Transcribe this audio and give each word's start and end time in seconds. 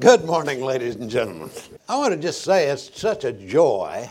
Good 0.00 0.24
morning, 0.24 0.60
ladies 0.60 0.96
and 0.96 1.08
gentlemen. 1.08 1.50
I 1.88 1.96
want 1.96 2.14
to 2.14 2.20
just 2.20 2.42
say 2.42 2.66
it's 2.66 3.00
such 3.00 3.22
a 3.22 3.32
joy 3.32 4.10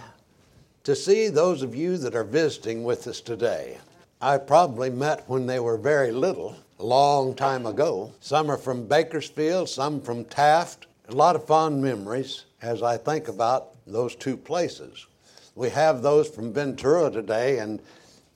to 0.86 0.96
see 0.96 1.28
those 1.28 1.62
of 1.62 1.76
you 1.76 1.98
that 1.98 2.16
are 2.16 2.24
visiting 2.24 2.86
with 2.86 3.06
us 3.06 3.20
today. 3.20 3.80
I 4.22 4.38
probably 4.38 4.90
met 4.90 5.28
when 5.28 5.46
they 5.46 5.60
were 5.60 5.76
very 5.76 6.14
little, 6.14 6.56
a 6.80 6.86
long 6.86 7.36
time 7.36 7.66
ago. 7.66 8.14
Some 8.22 8.50
are 8.50 8.58
from 8.58 8.88
Bakersfield, 8.88 9.68
some 9.68 10.00
from 10.00 10.24
Taft. 10.24 10.88
A 11.10 11.16
lot 11.16 11.36
of 11.36 11.46
fond 11.46 11.84
memories 11.84 12.46
as 12.62 12.82
I 12.82 12.96
think 12.96 13.28
about 13.28 13.72
those 13.86 14.16
two 14.16 14.38
places. 14.38 15.06
We 15.54 15.70
have 15.72 16.02
those 16.02 16.30
from 16.30 16.54
Ventura 16.54 17.12
today, 17.12 17.60
and 17.60 17.82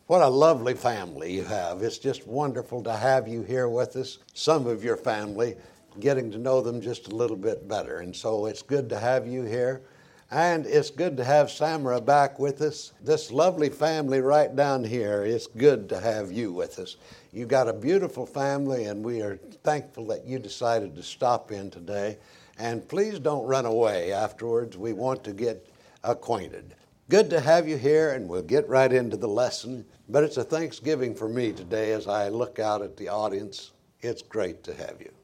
what 0.07 0.21
a 0.21 0.27
lovely 0.27 0.73
family 0.73 1.31
you 1.31 1.45
have. 1.45 1.81
It's 1.81 1.97
just 1.97 2.27
wonderful 2.27 2.83
to 2.83 2.93
have 2.93 3.25
you 3.25 3.41
here 3.43 3.69
with 3.69 3.95
us, 3.95 4.17
some 4.33 4.67
of 4.67 4.83
your 4.83 4.97
family, 4.97 5.55
getting 5.99 6.31
to 6.31 6.37
know 6.37 6.61
them 6.61 6.81
just 6.81 7.11
a 7.11 7.15
little 7.15 7.37
bit 7.37 7.67
better. 7.67 7.99
And 7.99 8.15
so 8.15 8.45
it's 8.45 8.61
good 8.61 8.89
to 8.89 8.99
have 8.99 9.27
you 9.27 9.43
here. 9.43 9.81
And 10.29 10.65
it's 10.65 10.89
good 10.89 11.15
to 11.17 11.23
have 11.23 11.49
Samara 11.49 12.01
back 12.01 12.37
with 12.37 12.61
us. 12.61 12.91
This 13.01 13.31
lovely 13.31 13.69
family 13.69 14.19
right 14.19 14.53
down 14.53 14.83
here, 14.83 15.23
it's 15.23 15.47
good 15.47 15.87
to 15.89 16.01
have 16.01 16.31
you 16.31 16.51
with 16.51 16.79
us. 16.79 16.97
You've 17.31 17.47
got 17.47 17.69
a 17.69 17.73
beautiful 17.73 18.25
family, 18.25 18.85
and 18.85 19.05
we 19.05 19.21
are 19.21 19.37
thankful 19.63 20.05
that 20.07 20.25
you 20.25 20.37
decided 20.37 20.95
to 20.95 21.03
stop 21.03 21.51
in 21.51 21.69
today. 21.69 22.17
And 22.59 22.85
please 22.87 23.19
don't 23.19 23.45
run 23.45 23.65
away 23.65 24.11
afterwards. 24.11 24.75
We 24.75 24.91
want 24.91 25.23
to 25.23 25.31
get 25.31 25.65
acquainted. 26.03 26.75
Good 27.09 27.29
to 27.29 27.39
have 27.39 27.69
you 27.69 27.77
here, 27.77 28.11
and 28.11 28.27
we'll 28.27 28.41
get 28.41 28.67
right 28.67 28.91
into 28.91 29.15
the 29.15 29.29
lesson. 29.29 29.85
But 30.09 30.25
it's 30.25 30.37
a 30.37 30.43
Thanksgiving 30.43 31.15
for 31.15 31.29
me 31.29 31.53
today 31.53 31.93
as 31.93 32.05
I 32.07 32.27
look 32.27 32.59
out 32.59 32.81
at 32.81 32.97
the 32.97 33.07
audience. 33.07 33.71
It's 34.01 34.21
great 34.21 34.63
to 34.65 34.73
have 34.73 34.99
you. 34.99 35.16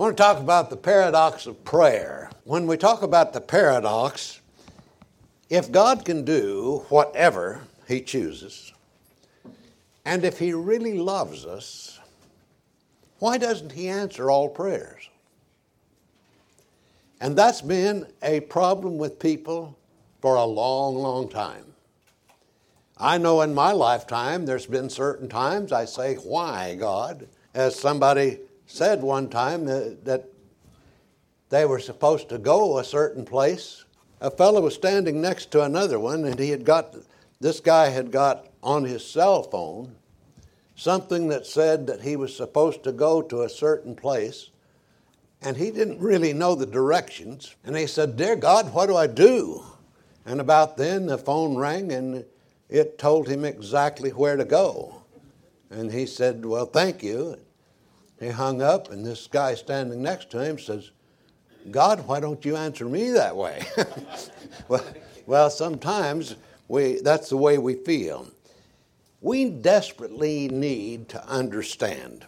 I 0.00 0.02
want 0.04 0.16
to 0.16 0.22
talk 0.22 0.38
about 0.38 0.70
the 0.70 0.78
paradox 0.78 1.44
of 1.44 1.62
prayer. 1.62 2.30
When 2.44 2.66
we 2.66 2.78
talk 2.78 3.02
about 3.02 3.34
the 3.34 3.40
paradox, 3.42 4.40
if 5.50 5.70
God 5.70 6.06
can 6.06 6.24
do 6.24 6.86
whatever 6.88 7.60
He 7.86 8.00
chooses, 8.00 8.72
and 10.06 10.24
if 10.24 10.38
He 10.38 10.54
really 10.54 10.94
loves 10.94 11.44
us, 11.44 12.00
why 13.18 13.36
doesn't 13.36 13.72
He 13.72 13.88
answer 13.88 14.30
all 14.30 14.48
prayers? 14.48 15.10
And 17.20 17.36
that's 17.36 17.60
been 17.60 18.06
a 18.22 18.40
problem 18.40 18.96
with 18.96 19.18
people 19.18 19.76
for 20.22 20.36
a 20.36 20.44
long, 20.44 20.94
long 20.94 21.28
time. 21.28 21.74
I 22.96 23.18
know 23.18 23.42
in 23.42 23.52
my 23.52 23.72
lifetime 23.72 24.46
there's 24.46 24.64
been 24.64 24.88
certain 24.88 25.28
times 25.28 25.72
I 25.72 25.84
say, 25.84 26.14
Why, 26.14 26.74
God? 26.76 27.28
As 27.52 27.78
somebody 27.78 28.38
said 28.70 29.02
one 29.02 29.28
time 29.28 29.64
that, 29.66 30.04
that 30.04 30.24
they 31.48 31.64
were 31.64 31.80
supposed 31.80 32.28
to 32.28 32.38
go 32.38 32.78
a 32.78 32.84
certain 32.84 33.24
place. 33.24 33.84
A 34.20 34.30
fellow 34.30 34.60
was 34.60 34.74
standing 34.74 35.20
next 35.20 35.50
to 35.52 35.62
another 35.62 35.98
one, 35.98 36.24
and 36.24 36.38
he 36.38 36.50
had 36.50 36.64
got, 36.64 36.94
this 37.40 37.60
guy 37.60 37.88
had 37.88 38.12
got 38.12 38.46
on 38.62 38.84
his 38.84 39.04
cell 39.04 39.42
phone 39.42 39.96
something 40.76 41.28
that 41.28 41.46
said 41.46 41.86
that 41.86 42.00
he 42.00 42.16
was 42.16 42.34
supposed 42.34 42.84
to 42.84 42.92
go 42.92 43.20
to 43.20 43.42
a 43.42 43.48
certain 43.48 43.94
place 43.94 44.50
and 45.42 45.56
he 45.56 45.70
didn't 45.70 46.00
really 46.00 46.32
know 46.32 46.54
the 46.54 46.66
directions. 46.66 47.54
And 47.64 47.76
he 47.76 47.86
said, 47.86 48.16
Dear 48.16 48.36
God, 48.36 48.72
what 48.74 48.86
do 48.86 48.96
I 48.96 49.06
do? 49.06 49.64
And 50.26 50.40
about 50.40 50.76
then 50.76 51.06
the 51.06 51.18
phone 51.18 51.56
rang 51.56 51.92
and 51.92 52.24
it 52.68 52.98
told 52.98 53.26
him 53.26 53.44
exactly 53.44 54.10
where 54.10 54.36
to 54.36 54.44
go. 54.44 55.02
And 55.70 55.90
he 55.90 56.06
said, 56.06 56.44
Well, 56.44 56.66
thank 56.66 57.02
you. 57.02 57.38
He 58.20 58.28
hung 58.28 58.62
up, 58.62 58.92
and 58.92 59.04
this 59.04 59.26
guy 59.26 59.54
standing 59.54 60.02
next 60.02 60.30
to 60.30 60.44
him 60.44 60.58
says, 60.58 60.92
God, 61.70 62.06
why 62.06 62.20
don't 62.20 62.44
you 62.44 62.56
answer 62.56 62.84
me 62.84 63.10
that 63.10 63.34
way? 63.34 63.64
well, 64.68 64.84
well, 65.26 65.50
sometimes 65.50 66.36
we, 66.68 67.00
that's 67.00 67.30
the 67.30 67.36
way 67.36 67.58
we 67.58 67.74
feel. 67.74 68.28
We 69.20 69.46
desperately 69.50 70.48
need 70.48 71.08
to 71.10 71.26
understand 71.26 72.26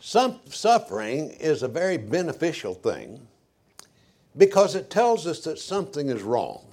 some 0.00 0.40
suffering 0.48 1.30
is 1.30 1.62
a 1.62 1.68
very 1.68 1.96
beneficial 1.96 2.74
thing 2.74 3.26
because 4.36 4.74
it 4.74 4.90
tells 4.90 5.26
us 5.26 5.40
that 5.40 5.58
something 5.58 6.08
is 6.08 6.22
wrong. 6.22 6.64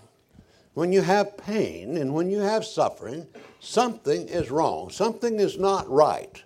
When 0.74 0.92
you 0.92 1.02
have 1.02 1.38
pain 1.38 1.98
and 1.98 2.14
when 2.14 2.30
you 2.30 2.40
have 2.40 2.66
suffering, 2.66 3.26
something 3.60 4.28
is 4.28 4.52
wrong. 4.52 4.90
Something 4.92 5.40
is 5.40 5.58
not 5.58 5.90
right. 5.90 6.44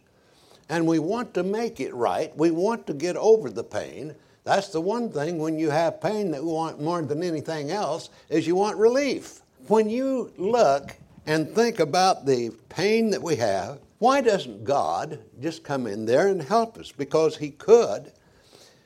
And 0.70 0.86
we 0.86 1.00
want 1.00 1.34
to 1.34 1.44
make 1.44 1.80
it 1.80 1.94
right. 1.94 2.36
We 2.38 2.52
want 2.52 2.86
to 2.88 2.94
get 2.94 3.18
over 3.18 3.50
the 3.50 3.64
pain. 3.64 4.16
That's 4.44 4.70
the 4.70 4.82
one 4.82 5.12
thing 5.12 5.40
when 5.40 5.58
you 5.58 5.72
have 5.72 6.00
pain 6.02 6.32
that 6.32 6.44
we 6.44 6.52
want 6.52 6.80
more 6.80 7.02
than 7.02 7.24
anything 7.24 7.72
else 7.72 8.10
is 8.30 8.48
you 8.48 8.56
want 8.56 8.78
relief. 8.78 9.42
When 9.68 9.90
you 9.90 10.32
look 10.38 10.96
and 11.26 11.54
think 11.54 11.80
about 11.80 12.26
the 12.26 12.52
pain 12.70 13.10
that 13.10 13.22
we 13.22 13.36
have, 13.36 13.80
why 13.98 14.22
doesn't 14.22 14.64
God 14.64 15.20
just 15.42 15.64
come 15.64 15.86
in 15.86 16.06
there 16.06 16.28
and 16.28 16.42
help 16.42 16.78
us? 16.78 16.92
Because 16.92 17.38
He 17.38 17.50
could. 17.50 18.12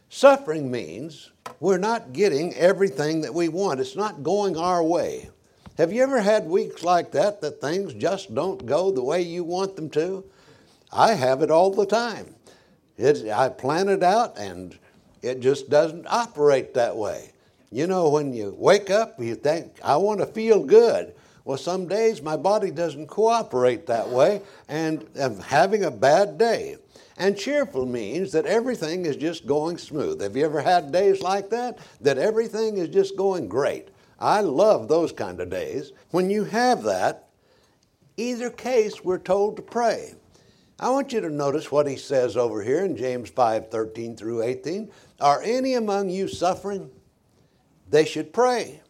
Suffering 0.10 0.72
means 0.72 1.32
we're 1.60 1.78
not 1.78 2.14
getting 2.14 2.54
everything 2.56 3.22
that 3.22 3.34
we 3.34 3.48
want, 3.50 3.80
it's 3.80 3.96
not 3.96 4.24
going 4.24 4.58
our 4.58 4.84
way. 4.84 5.30
Have 5.78 5.92
you 5.92 6.04
ever 6.04 6.22
had 6.22 6.46
weeks 6.46 6.84
like 6.84 7.12
that 7.12 7.42
that 7.42 7.60
things 7.60 7.94
just 7.94 8.34
don't 8.36 8.66
go 8.66 8.92
the 8.92 9.04
way 9.04 9.22
you 9.22 9.44
want 9.44 9.76
them 9.76 9.90
to? 9.92 10.24
I 10.94 11.14
have 11.14 11.42
it 11.42 11.52
all 11.52 11.72
the 11.72 11.86
time. 11.86 12.36
It, 12.98 13.28
I 13.30 13.50
plan 13.50 13.90
it 13.90 14.04
out 14.04 14.38
and 14.38 14.78
it 15.24 15.40
just 15.40 15.70
doesn't 15.70 16.06
operate 16.08 16.74
that 16.76 16.96
way. 16.96 17.32
You 17.72 17.88
know, 17.88 18.10
when 18.10 18.34
you 18.34 18.56
wake 18.58 18.92
up, 18.92 19.20
you 19.20 19.34
think, 19.34 19.80
I 19.84 19.98
want 19.98 20.20
to 20.20 20.28
feel 20.28 20.64
good. 20.64 21.16
Well, 21.44 21.58
some 21.58 21.88
days 21.88 22.22
my 22.22 22.38
body 22.38 22.70
doesn't 22.70 23.08
cooperate 23.08 23.88
that 23.88 24.08
way, 24.08 24.42
and 24.70 25.06
I'm 25.20 25.40
having 25.40 25.84
a 25.84 25.92
bad 25.92 26.38
day. 26.38 26.78
And 27.18 27.38
cheerful 27.38 27.86
means 27.86 28.32
that 28.32 28.46
everything 28.46 29.06
is 29.06 29.18
just 29.18 29.46
going 29.46 29.78
smooth. 29.78 30.22
Have 30.22 30.38
you 30.38 30.46
ever 30.46 30.62
had 30.62 30.92
days 30.92 31.22
like 31.22 31.50
that? 31.50 31.80
That 32.00 32.18
everything 32.18 32.78
is 32.78 32.90
just 32.90 33.18
going 33.18 33.48
great. 33.48 33.90
I 34.20 34.42
love 34.42 34.88
those 34.88 35.12
kind 35.12 35.40
of 35.42 35.50
days. 35.50 35.92
When 36.12 36.30
you 36.30 36.44
have 36.46 36.84
that, 36.84 37.28
either 38.18 38.50
case, 38.50 39.04
we're 39.04 39.18
told 39.18 39.58
to 39.58 39.62
pray. 39.62 40.14
I 40.80 40.90
want 40.90 41.14
you 41.14 41.22
to 41.22 41.30
notice 41.30 41.72
what 41.72 41.88
he 41.88 41.96
says 41.96 42.36
over 42.36 42.64
here 42.64 42.84
in 42.84 42.98
James 42.98 43.30
5 43.30 43.70
13 43.70 44.16
through 44.16 44.44
18. 44.44 44.92
Are 45.22 45.42
any 45.44 45.76
among 45.76 46.10
you 46.10 46.28
suffering? 46.28 46.90
They 47.90 48.06
should 48.06 48.34
pray. 48.34 48.82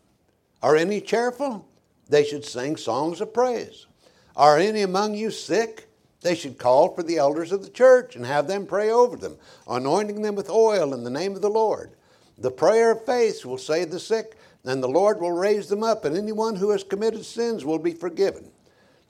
Are 0.61 0.77
any 0.77 1.01
cheerful? 1.01 1.67
They 2.07 2.23
should 2.23 2.45
sing 2.45 2.77
songs 2.77 3.19
of 3.21 3.33
praise. 3.33 3.87
Are 4.35 4.57
any 4.57 4.81
among 4.81 5.15
you 5.15 5.29
sick? 5.29 5.89
They 6.21 6.35
should 6.35 6.57
call 6.57 6.95
for 6.95 7.03
the 7.03 7.17
elders 7.17 7.51
of 7.51 7.63
the 7.63 7.69
church 7.69 8.15
and 8.15 8.25
have 8.25 8.47
them 8.47 8.65
pray 8.65 8.89
over 8.89 9.17
them, 9.17 9.37
anointing 9.67 10.21
them 10.21 10.35
with 10.35 10.49
oil 10.49 10.93
in 10.93 11.03
the 11.03 11.09
name 11.09 11.35
of 11.35 11.41
the 11.41 11.49
Lord. 11.49 11.91
The 12.37 12.49
prayer 12.49 12.91
of 12.91 13.05
faith 13.05 13.45
will 13.45 13.57
save 13.57 13.91
the 13.91 13.99
sick, 13.99 14.37
and 14.63 14.81
the 14.81 14.87
Lord 14.87 15.19
will 15.19 15.33
raise 15.33 15.67
them 15.67 15.83
up, 15.83 16.05
and 16.05 16.15
anyone 16.15 16.55
who 16.55 16.69
has 16.69 16.83
committed 16.83 17.25
sins 17.25 17.65
will 17.65 17.77
be 17.77 17.93
forgiven. 17.93 18.51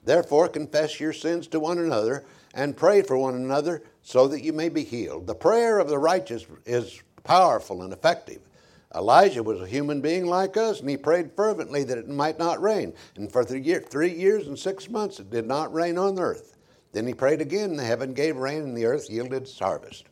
Therefore, 0.04 0.48
confess 0.48 0.98
your 0.98 1.12
sins 1.12 1.46
to 1.48 1.60
one 1.60 1.78
another 1.78 2.24
and 2.54 2.76
pray 2.76 3.02
for 3.02 3.18
one 3.18 3.34
another 3.34 3.82
so 4.02 4.28
that 4.28 4.42
you 4.42 4.52
may 4.52 4.68
be 4.68 4.84
healed. 4.84 5.26
The 5.26 5.34
prayer 5.34 5.78
of 5.78 5.88
the 5.88 5.98
righteous 5.98 6.46
is 6.64 7.02
powerful 7.24 7.82
and 7.82 7.92
effective. 7.92 8.40
Elijah 8.94 9.42
was 9.42 9.60
a 9.60 9.66
human 9.66 10.00
being 10.00 10.26
like 10.26 10.56
us, 10.56 10.80
and 10.80 10.88
he 10.88 10.96
prayed 10.96 11.32
fervently 11.34 11.82
that 11.82 11.98
it 11.98 12.08
might 12.08 12.38
not 12.38 12.62
rain. 12.62 12.94
And 13.16 13.30
for 13.30 13.44
three, 13.44 13.60
year, 13.60 13.80
three 13.80 14.12
years 14.12 14.46
and 14.46 14.56
six 14.56 14.88
months, 14.88 15.18
it 15.18 15.30
did 15.30 15.46
not 15.48 15.74
rain 15.74 15.98
on 15.98 16.18
earth. 16.18 16.56
Then 16.92 17.06
he 17.08 17.12
prayed 17.12 17.40
again, 17.40 17.70
and 17.70 17.78
the 17.78 17.84
heaven 17.84 18.14
gave 18.14 18.36
rain, 18.36 18.62
and 18.62 18.76
the 18.76 18.86
earth 18.86 19.10
yielded 19.10 19.42
its 19.42 19.58
harvest. 19.58 20.04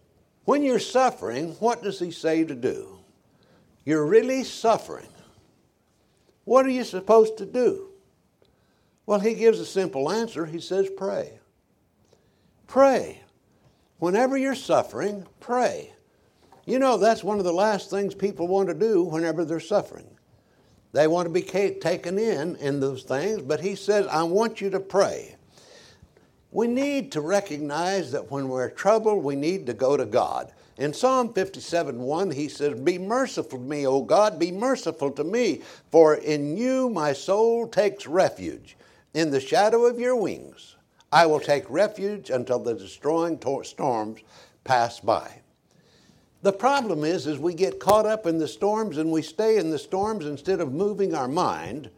When 0.45 0.65
you're 0.65 0.81
suffering, 0.81 1.53
what 1.61 1.85
does 1.85 2.01
he 2.01 2.11
say 2.11 2.43
to 2.43 2.57
do? 2.57 2.99
You're 3.85 4.05
really 4.05 4.43
suffering. 4.43 5.07
What 6.45 6.67
are 6.67 6.71
you 6.71 6.83
supposed 6.83 7.39
to 7.39 7.47
do? 7.47 7.91
Well, 9.07 9.21
he 9.21 9.35
gives 9.35 9.61
a 9.61 9.67
simple 9.67 10.11
answer. 10.11 10.45
He 10.45 10.61
says, 10.61 10.91
pray. 10.97 11.39
Pray. 12.67 13.21
Whenever 13.99 14.37
you're 14.37 14.55
suffering, 14.55 15.27
pray. 15.41 15.93
You 16.65 16.79
know, 16.79 16.97
that's 16.97 17.25
one 17.25 17.39
of 17.39 17.45
the 17.45 17.53
last 17.53 17.91
things 17.91 18.15
people 18.15 18.47
want 18.49 18.69
to 18.69 18.75
do 18.75 19.03
whenever 19.03 19.45
they're 19.45 19.61
suffering. 19.61 20.07
They 20.93 21.07
want 21.07 21.27
to 21.27 21.33
be 21.33 21.43
taken 21.43 22.19
in 22.19 22.57
in 22.57 22.81
those 22.81 23.03
things, 23.03 23.43
but 23.43 23.61
he 23.61 23.75
says, 23.75 24.07
I 24.07 24.23
want 24.25 24.61
you 24.61 24.71
to 24.71 24.81
pray. 24.81 25.37
We 26.51 26.67
need 26.67 27.13
to 27.13 27.23
recognize 27.23 28.13
that 28.13 28.31
when 28.31 28.49
we're 28.49 28.69
troubled, 28.71 29.25
we 29.25 29.37
need 29.37 29.67
to 29.67 29.73
go 29.73 29.97
to 29.97 30.05
God. 30.05 30.53
In 30.77 30.93
Psalm 30.93 31.33
57 31.33 31.99
1, 31.99 32.31
he 32.31 32.49
says, 32.49 32.79
Be 32.79 32.99
merciful 32.99 33.59
to 33.59 33.65
me, 33.65 33.87
O 33.87 34.03
God, 34.03 34.39
be 34.39 34.53
merciful 34.53 35.11
to 35.13 35.25
me, 35.25 35.63
for 35.91 36.17
in 36.17 36.57
you 36.57 36.91
my 36.91 37.13
soul 37.13 37.67
takes 37.67 38.07
refuge. 38.07 38.77
In 39.15 39.31
the 39.31 39.41
shadow 39.41 39.87
of 39.87 39.99
your 40.01 40.17
wings, 40.17 40.77
I 41.13 41.27
will 41.27 41.41
take 41.41 41.69
refuge 41.69 42.31
until 42.31 42.59
the 42.59 42.75
destroying 42.75 43.39
storms 43.65 44.21
pass 44.65 44.99
by. 44.99 45.43
The 46.41 46.53
problem 46.53 47.05
is, 47.05 47.27
is 47.27 47.39
we 47.39 47.55
get 47.55 47.79
caught 47.79 48.07
up 48.07 48.27
in 48.27 48.39
the 48.39 48.49
storms 48.49 48.97
and 48.97 49.13
we 49.13 49.23
stay 49.23 49.59
in 49.59 49.71
the 49.71 49.79
storms 49.79 50.27
instead 50.27 50.61
of 50.61 50.73
moving 50.73 51.15
our 51.15 51.29
mind 51.29 51.91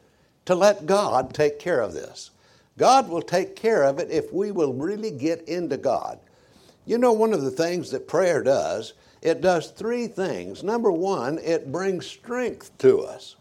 to 0.45 0.55
let 0.55 0.85
God 0.85 1.33
take 1.33 1.59
care 1.59 1.81
of 1.81 1.95
this. 1.95 2.31
God 2.77 3.09
will 3.09 3.23
take 3.23 3.57
care 3.57 3.85
of 3.85 3.99
it 3.99 4.11
if 4.11 4.33
we 4.33 4.51
will 4.51 4.75
really 4.75 5.13
get 5.13 5.49
into 5.49 5.77
God. 5.77 6.19
You 6.85 6.99
know, 6.99 7.13
one 7.13 7.33
of 7.33 7.43
the 7.43 7.51
things 7.51 7.91
that 7.93 8.09
prayer 8.09 8.43
does, 8.43 8.93
it 9.23 9.41
does 9.41 9.71
three 9.71 10.07
things. 10.09 10.63
Number 10.63 10.91
one, 10.91 11.39
it 11.39 11.73
brings 11.73 12.07
strength 12.07 12.77
to 12.79 13.01
us. 13.01 13.37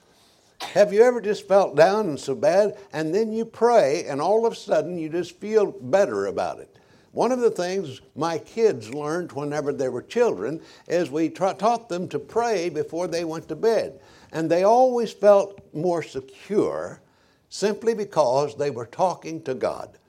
Have 0.74 0.92
you 0.92 1.04
ever 1.04 1.22
just 1.22 1.48
felt 1.48 1.76
down 1.76 2.08
and 2.08 2.20
so 2.20 2.34
bad, 2.34 2.78
and 2.92 3.14
then 3.14 3.32
you 3.32 3.46
pray, 3.46 4.06
and 4.06 4.20
all 4.20 4.46
of 4.46 4.54
a 4.54 4.56
sudden 4.56 4.98
you 4.98 5.10
just 5.10 5.38
feel 5.40 5.72
better 5.72 6.26
about 6.26 6.60
it? 6.60 6.78
One 7.12 7.32
of 7.32 7.40
the 7.40 7.52
things 7.52 8.02
my 8.16 8.40
kids 8.40 8.92
learned 8.92 9.34
whenever 9.34 9.72
they 9.72 9.88
were 9.88 10.02
children 10.02 10.62
is 10.88 11.12
we 11.12 11.30
tra- 11.30 11.54
taught 11.54 11.88
them 11.88 12.08
to 12.10 12.18
pray 12.18 12.70
before 12.70 13.08
they 13.08 13.24
went 13.24 13.48
to 13.50 13.56
bed. 13.56 14.00
And 14.32 14.50
they 14.50 14.64
always 14.64 15.12
felt 15.12 15.60
more 15.76 16.02
secure 16.02 17.02
simply 17.50 17.94
because 17.94 18.56
they 18.56 18.72
were 18.72 18.88
talking 18.88 19.44
to 19.44 19.54
God. 19.54 20.00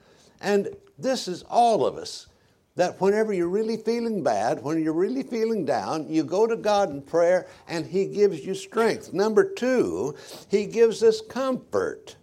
And 0.40 0.74
this 0.98 1.28
is 1.28 1.42
all 1.42 1.84
of 1.84 1.98
us 1.98 2.28
that 2.76 3.00
whenever 3.00 3.32
you're 3.32 3.48
really 3.48 3.76
feeling 3.76 4.22
bad, 4.22 4.62
when 4.62 4.82
you're 4.82 4.92
really 4.92 5.22
feeling 5.22 5.64
down, 5.64 6.08
you 6.08 6.24
go 6.24 6.46
to 6.46 6.56
God 6.56 6.90
in 6.90 7.02
prayer 7.02 7.46
and 7.68 7.86
He 7.86 8.06
gives 8.06 8.44
you 8.44 8.54
strength. 8.54 9.12
Number 9.12 9.44
two, 9.44 10.16
He 10.50 10.66
gives 10.66 11.02
us 11.02 11.20
comfort. 11.20 12.16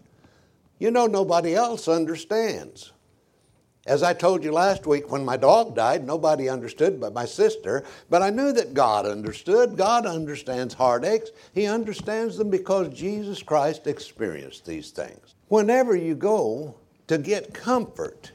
You 0.77 0.91
know, 0.91 1.05
nobody 1.05 1.55
else 1.55 1.87
understands. 1.87 2.91
As 3.87 4.03
I 4.03 4.13
told 4.13 4.43
you 4.43 4.51
last 4.51 4.85
week, 4.85 5.11
when 5.11 5.25
my 5.25 5.37
dog 5.37 5.75
died, 5.75 6.05
nobody 6.05 6.49
understood 6.49 6.99
but 6.99 7.13
my 7.13 7.25
sister, 7.25 7.83
but 8.11 8.21
I 8.21 8.29
knew 8.29 8.51
that 8.51 8.75
God 8.75 9.07
understood. 9.07 9.75
God 9.75 10.05
understands 10.05 10.73
heartaches. 10.73 11.31
He 11.53 11.65
understands 11.65 12.37
them 12.37 12.51
because 12.51 12.89
Jesus 12.89 13.41
Christ 13.41 13.87
experienced 13.87 14.65
these 14.65 14.91
things. 14.91 15.33
Whenever 15.47 15.95
you 15.95 16.13
go 16.13 16.75
to 17.07 17.17
get 17.17 17.55
comfort, 17.55 18.31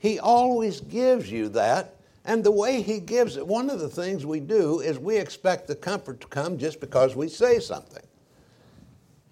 He 0.00 0.18
always 0.18 0.80
gives 0.80 1.30
you 1.30 1.48
that. 1.50 1.94
And 2.24 2.42
the 2.42 2.50
way 2.50 2.82
He 2.82 2.98
gives 2.98 3.36
it, 3.36 3.46
one 3.46 3.70
of 3.70 3.78
the 3.78 3.88
things 3.88 4.26
we 4.26 4.40
do 4.40 4.80
is 4.80 4.98
we 4.98 5.16
expect 5.16 5.68
the 5.68 5.76
comfort 5.76 6.20
to 6.22 6.26
come 6.26 6.58
just 6.58 6.80
because 6.80 7.14
we 7.14 7.28
say 7.28 7.60
something. 7.60 8.02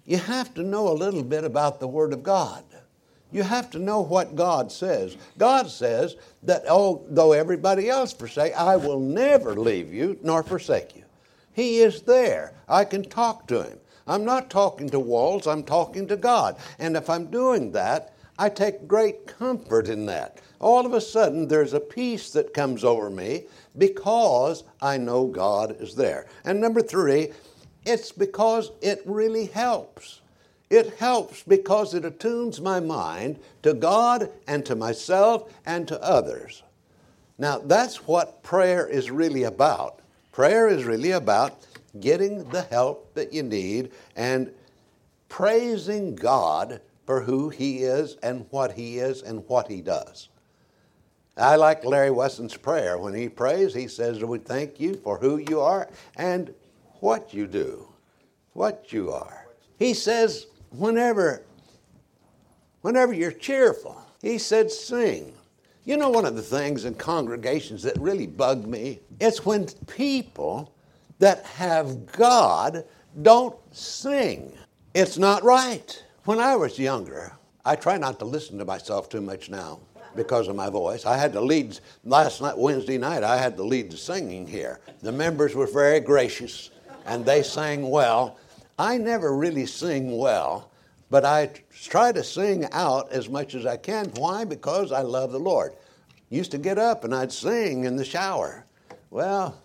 You 0.05 0.17
have 0.17 0.53
to 0.53 0.63
know 0.63 0.87
a 0.87 0.93
little 0.93 1.23
bit 1.23 1.43
about 1.43 1.79
the 1.79 1.87
Word 1.87 2.13
of 2.13 2.23
God. 2.23 2.63
You 3.31 3.43
have 3.43 3.69
to 3.71 3.79
know 3.79 4.01
what 4.01 4.35
God 4.35 4.71
says. 4.71 5.17
God 5.37 5.69
says 5.69 6.15
that 6.43 6.63
oh, 6.67 7.03
although 7.07 7.33
everybody 7.33 7.89
else 7.89 8.13
forsake, 8.13 8.53
I 8.53 8.75
will 8.75 8.99
never 8.99 9.53
leave 9.53 9.93
you 9.93 10.17
nor 10.23 10.41
forsake 10.41 10.95
you. 10.95 11.03
He 11.53 11.79
is 11.79 12.03
there. 12.03 12.53
I 12.67 12.85
can 12.85 13.03
talk 13.03 13.47
to 13.47 13.63
Him. 13.63 13.79
I'm 14.07 14.25
not 14.25 14.49
talking 14.49 14.89
to 14.89 14.99
walls, 14.99 15.45
I'm 15.45 15.63
talking 15.63 16.07
to 16.07 16.17
God. 16.17 16.57
And 16.79 16.95
if 16.95 17.09
I'm 17.09 17.27
doing 17.27 17.71
that, 17.73 18.15
I 18.39 18.47
take 18.47 18.87
great 18.87 19.27
comfort 19.27 19.89
in 19.89 20.05
that. 20.05 20.39
All 20.61 20.85
of 20.85 20.93
a 20.93 21.01
sudden, 21.01 21.49
there's 21.49 21.73
a 21.73 21.79
peace 21.81 22.31
that 22.31 22.53
comes 22.53 22.85
over 22.85 23.09
me 23.09 23.43
because 23.77 24.63
I 24.81 24.97
know 24.97 25.27
God 25.27 25.75
is 25.81 25.93
there. 25.93 26.25
And 26.45 26.61
number 26.61 26.81
three, 26.81 27.33
it's 27.85 28.13
because 28.13 28.71
it 28.81 29.01
really 29.05 29.47
helps. 29.47 30.21
It 30.69 30.97
helps 30.99 31.43
because 31.43 31.93
it 31.93 32.05
attunes 32.05 32.61
my 32.61 32.79
mind 32.79 33.39
to 33.63 33.73
God 33.73 34.31
and 34.47 34.65
to 34.67 34.75
myself 34.75 35.51
and 35.65 35.85
to 35.89 36.01
others. 36.01 36.63
Now, 37.37 37.59
that's 37.59 38.07
what 38.07 38.41
prayer 38.41 38.87
is 38.87 39.11
really 39.11 39.43
about. 39.43 39.99
Prayer 40.31 40.69
is 40.69 40.85
really 40.85 41.11
about 41.11 41.59
getting 41.99 42.47
the 42.49 42.61
help 42.61 43.13
that 43.15 43.33
you 43.33 43.43
need 43.43 43.91
and 44.15 44.53
praising 45.27 46.15
God 46.15 46.79
for 47.09 47.21
who 47.21 47.49
He 47.49 47.79
is 47.79 48.17
and 48.21 48.45
what 48.51 48.73
He 48.73 48.99
is 48.99 49.23
and 49.23 49.43
what 49.47 49.67
He 49.67 49.81
does. 49.81 50.29
I 51.35 51.55
like 51.55 51.83
Larry 51.83 52.11
Wesson's 52.11 52.55
prayer. 52.55 52.99
When 52.99 53.15
he 53.15 53.27
prays, 53.27 53.73
he 53.73 53.87
says, 53.87 54.23
We 54.23 54.37
thank 54.37 54.79
you 54.79 54.93
for 54.93 55.17
who 55.17 55.37
you 55.37 55.59
are 55.59 55.89
and 56.17 56.53
what 56.99 57.33
you 57.33 57.47
do, 57.47 57.87
what 58.53 58.93
you 58.93 59.11
are. 59.11 59.47
He 59.79 59.95
says, 59.95 60.45
whenever, 60.69 61.41
whenever 62.81 63.11
you're 63.11 63.31
cheerful, 63.31 63.99
he 64.21 64.37
said, 64.37 64.69
sing. 64.69 65.33
You 65.85 65.97
know, 65.97 66.11
one 66.11 66.25
of 66.25 66.35
the 66.35 66.43
things 66.43 66.85
in 66.85 66.93
congregations 66.93 67.81
that 67.81 67.99
really 67.99 68.27
bug 68.27 68.67
me? 68.67 68.99
It's 69.19 69.43
when 69.43 69.65
people 69.87 70.75
that 71.17 71.43
have 71.45 72.05
God 72.11 72.85
don't 73.23 73.55
sing. 73.71 74.53
It's 74.93 75.17
not 75.17 75.43
right. 75.43 76.03
When 76.25 76.39
I 76.39 76.57
was 76.57 76.77
younger, 76.77 77.31
I 77.63 77.75
try 77.75 77.97
not 77.97 78.19
to 78.19 78.25
listen 78.25 78.57
to 78.57 78.65
myself 78.65 79.07
too 79.07 79.21
much 79.21 79.49
now 79.49 79.79
because 80.17 80.49
of 80.49 80.55
my 80.55 80.69
voice. 80.69 81.05
I 81.05 81.17
had 81.17 81.31
to 81.33 81.41
lead 81.41 81.79
last 82.03 82.41
night, 82.41 82.57
Wednesday 82.57 82.97
night, 82.97 83.23
I 83.23 83.37
had 83.37 83.55
to 83.55 83.63
lead 83.63 83.89
the 83.89 83.97
singing 83.97 84.45
here. 84.45 84.81
The 85.01 85.13
members 85.13 85.55
were 85.55 85.65
very 85.65 86.01
gracious 86.01 86.71
and 87.05 87.25
they 87.25 87.41
sang 87.41 87.89
well. 87.89 88.37
I 88.77 88.97
never 88.97 89.33
really 89.33 89.65
sing 89.65 90.17
well, 90.17 90.71
but 91.09 91.23
I 91.23 91.51
try 91.71 92.11
to 92.11 92.23
sing 92.23 92.67
out 92.73 93.09
as 93.13 93.29
much 93.29 93.55
as 93.55 93.65
I 93.65 93.77
can. 93.77 94.07
Why? 94.17 94.43
Because 94.43 94.91
I 94.91 95.01
love 95.01 95.31
the 95.31 95.39
Lord. 95.39 95.73
Used 96.29 96.51
to 96.51 96.57
get 96.57 96.77
up 96.77 97.05
and 97.05 97.15
I'd 97.15 97.31
sing 97.31 97.85
in 97.85 97.95
the 97.95 98.05
shower. 98.05 98.65
Well, 99.09 99.57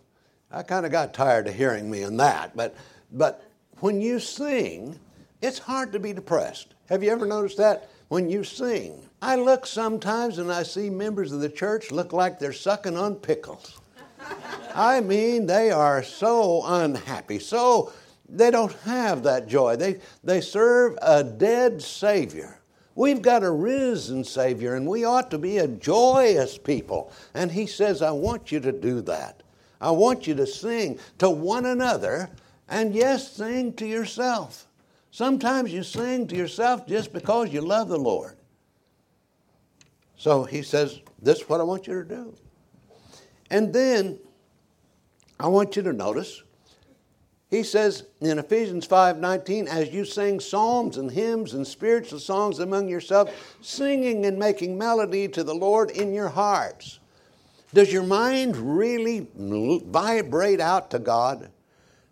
I 0.53 0.63
kind 0.63 0.87
of 0.87 0.93
got 0.93 1.15
tired 1.15 1.49
of 1.49 1.55
hearing 1.55 1.91
me 1.91 2.03
in 2.03 2.17
that, 2.19 2.57
but 2.57 2.77
but 3.11 3.43
when 3.81 4.01
you 4.01 4.21
sing, 4.21 4.99
it's 5.45 5.59
hard 5.59 5.93
to 5.93 5.99
be 5.99 6.13
depressed. 6.13 6.75
Have 6.89 7.03
you 7.03 7.11
ever 7.11 7.27
noticed 7.27 7.59
that? 7.59 7.91
When 8.09 8.31
you 8.31 8.45
sing, 8.45 9.03
I 9.21 9.37
look 9.37 9.67
sometimes 9.67 10.39
and 10.39 10.51
I 10.53 10.63
see 10.63 10.89
members 10.91 11.33
of 11.33 11.41
the 11.41 11.49
church 11.49 11.91
look 11.91 12.13
like 12.13 12.39
they're 12.39 12.53
sucking 12.53 12.97
on 12.97 13.17
pickles. 13.17 13.81
I 14.75 15.01
mean, 15.01 15.47
they 15.47 15.71
are 15.71 16.03
so 16.03 16.63
unhappy, 16.65 17.39
so 17.39 17.93
they 18.29 18.51
don't 18.51 18.73
have 18.85 19.23
that 19.25 19.47
joy. 19.47 19.77
They, 19.77 20.01
they 20.23 20.41
serve 20.41 20.99
a 21.03 21.23
dead 21.23 21.83
Savior. 21.83 22.59
We've 22.95 23.23
got 23.23 23.43
a 23.43 23.51
risen 23.51 24.25
Savior, 24.25 24.77
and 24.77 24.87
we 24.87 25.05
ought 25.05 25.31
to 25.31 25.39
be 25.39 25.59
a 25.59 25.69
joyous 25.69 26.57
people. 26.57 27.13
And 27.35 27.51
He 27.51 27.67
says, 27.67 28.03
I 28.03 28.13
want 28.13 28.53
you 28.53 28.61
to 28.61 28.73
do 28.73 29.01
that. 29.03 29.43
I 29.81 29.91
want 29.91 30.27
you 30.27 30.35
to 30.37 30.47
sing 30.47 30.99
to 31.19 31.29
one 31.29 31.67
another, 31.67 32.31
and 32.69 32.95
yes, 32.95 33.33
sing 33.33 33.73
to 33.75 33.87
yourself. 33.87 34.69
Sometimes 35.15 35.73
you 35.73 35.85
sing 35.85 36.27
to 36.27 36.35
yourself 36.35 36.89
just 36.89 37.13
because 37.13 37.53
you 37.53 37.61
love 37.61 37.87
the 37.87 37.97
Lord. 37.97 38.37
So 40.17 40.43
He 40.43 40.63
says, 40.63 41.03
This 41.23 41.39
is 41.39 41.49
what 41.49 41.61
I 41.61 41.63
want 41.63 41.87
you 41.87 42.03
to 42.03 42.05
do. 42.05 42.35
And 43.49 43.73
then 43.73 44.19
I 45.39 45.47
want 45.47 45.77
you 45.77 45.83
to 45.83 45.93
notice 45.93 46.43
he 47.49 47.63
says 47.63 48.03
in 48.21 48.41
Ephesians 48.41 48.89
5:19, 48.89 49.69
as 49.69 49.91
you 49.91 50.05
sing 50.05 50.41
psalms 50.41 50.97
and 50.97 51.13
hymns 51.13 51.55
and 51.55 51.65
spiritual 51.65 52.19
songs 52.19 52.59
among 52.59 52.89
yourselves, 52.89 53.31
singing 53.61 54.27
and 54.27 54.37
making 54.37 54.77
melody 54.77 55.29
to 55.29 55.45
the 55.45 55.55
Lord 55.55 55.93
in 55.93 56.13
your 56.13 56.31
hearts. 56.31 56.99
Does 57.73 57.93
your 57.93 58.03
mind 58.03 58.57
really 58.57 59.29
vibrate 59.37 60.59
out 60.59 60.91
to 60.91 60.99
God? 60.99 61.53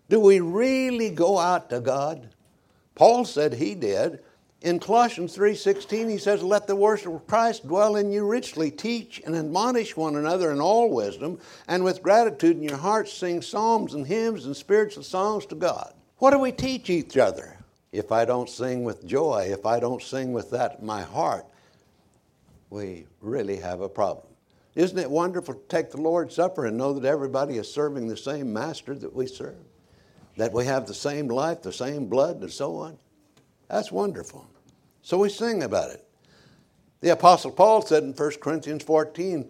Do 0.09 0.21
we 0.21 0.39
really 0.39 1.11
go 1.11 1.41
out 1.41 1.69
to 1.71 1.81
God? 1.81 2.32
Paul 2.95 3.25
said 3.25 3.55
he 3.55 3.75
did. 3.75 4.21
In 4.61 4.79
Colossians 4.79 5.37
3:16 5.37 6.09
he 6.09 6.19
says 6.19 6.43
let 6.43 6.69
the 6.69 6.77
worship 6.77 7.13
of 7.13 7.27
Christ 7.27 7.67
dwell 7.67 7.97
in 7.97 8.13
you 8.13 8.25
richly 8.25 8.71
teach 8.71 9.21
and 9.27 9.35
admonish 9.35 9.97
one 9.97 10.15
another 10.15 10.53
in 10.53 10.61
all 10.61 10.89
wisdom 10.89 11.41
and 11.67 11.83
with 11.83 12.03
gratitude 12.03 12.57
in 12.57 12.63
your 12.63 12.77
hearts 12.77 13.13
sing 13.13 13.43
psalms 13.43 13.95
and 13.95 14.07
hymns 14.07 14.47
and 14.47 14.57
spiritual 14.57 15.03
songs 15.03 15.47
to 15.47 15.57
God. 15.57 15.93
What 16.19 16.31
do 16.31 16.39
we 16.39 16.53
teach 16.53 16.91
each 16.91 17.17
other? 17.17 17.59
If 17.91 18.13
I 18.13 18.25
don't 18.25 18.49
sing 18.49 18.85
with 18.85 19.05
joy, 19.05 19.49
if 19.51 19.67
I 19.67 19.81
don't 19.81 20.01
sing 20.01 20.33
with 20.33 20.51
that 20.51 20.83
my 20.83 21.03
heart, 21.03 21.45
we 22.71 23.07
really 23.21 23.57
have 23.57 23.81
a 23.81 23.89
problem. 23.89 24.27
Isn't 24.75 24.99
it 24.99 25.11
wonderful 25.11 25.55
to 25.55 25.61
take 25.69 25.91
the 25.91 26.01
Lord's 26.01 26.37
Supper 26.37 26.67
and 26.67 26.79
know 26.79 26.93
that 26.95 27.07
everybody 27.07 27.59
is 27.59 27.71
serving 27.71 28.07
the 28.07 28.17
same 28.17 28.53
master 28.53 28.95
that 28.95 29.13
we 29.13 29.27
serve? 29.27 29.57
That 30.43 30.53
we 30.53 30.65
have 30.65 30.89
the 30.89 30.93
same 30.93 31.29
life, 31.29 31.63
the 31.63 31.73
same 31.73 32.07
blood, 32.07 32.41
and 32.41 32.51
so 32.51 32.75
on? 32.75 32.99
That's 33.69 33.93
wonderful. 33.93 34.45
So 35.01 35.19
we 35.19 35.29
sing 35.29 35.63
about 35.63 35.93
it. 35.93 36.05
The 37.01 37.11
Apostle 37.11 37.53
Paul 37.53 37.83
said 37.83 38.03
in 38.03 38.13
1 38.13 38.31
Corinthians 38.41 38.83
14, 38.83 39.49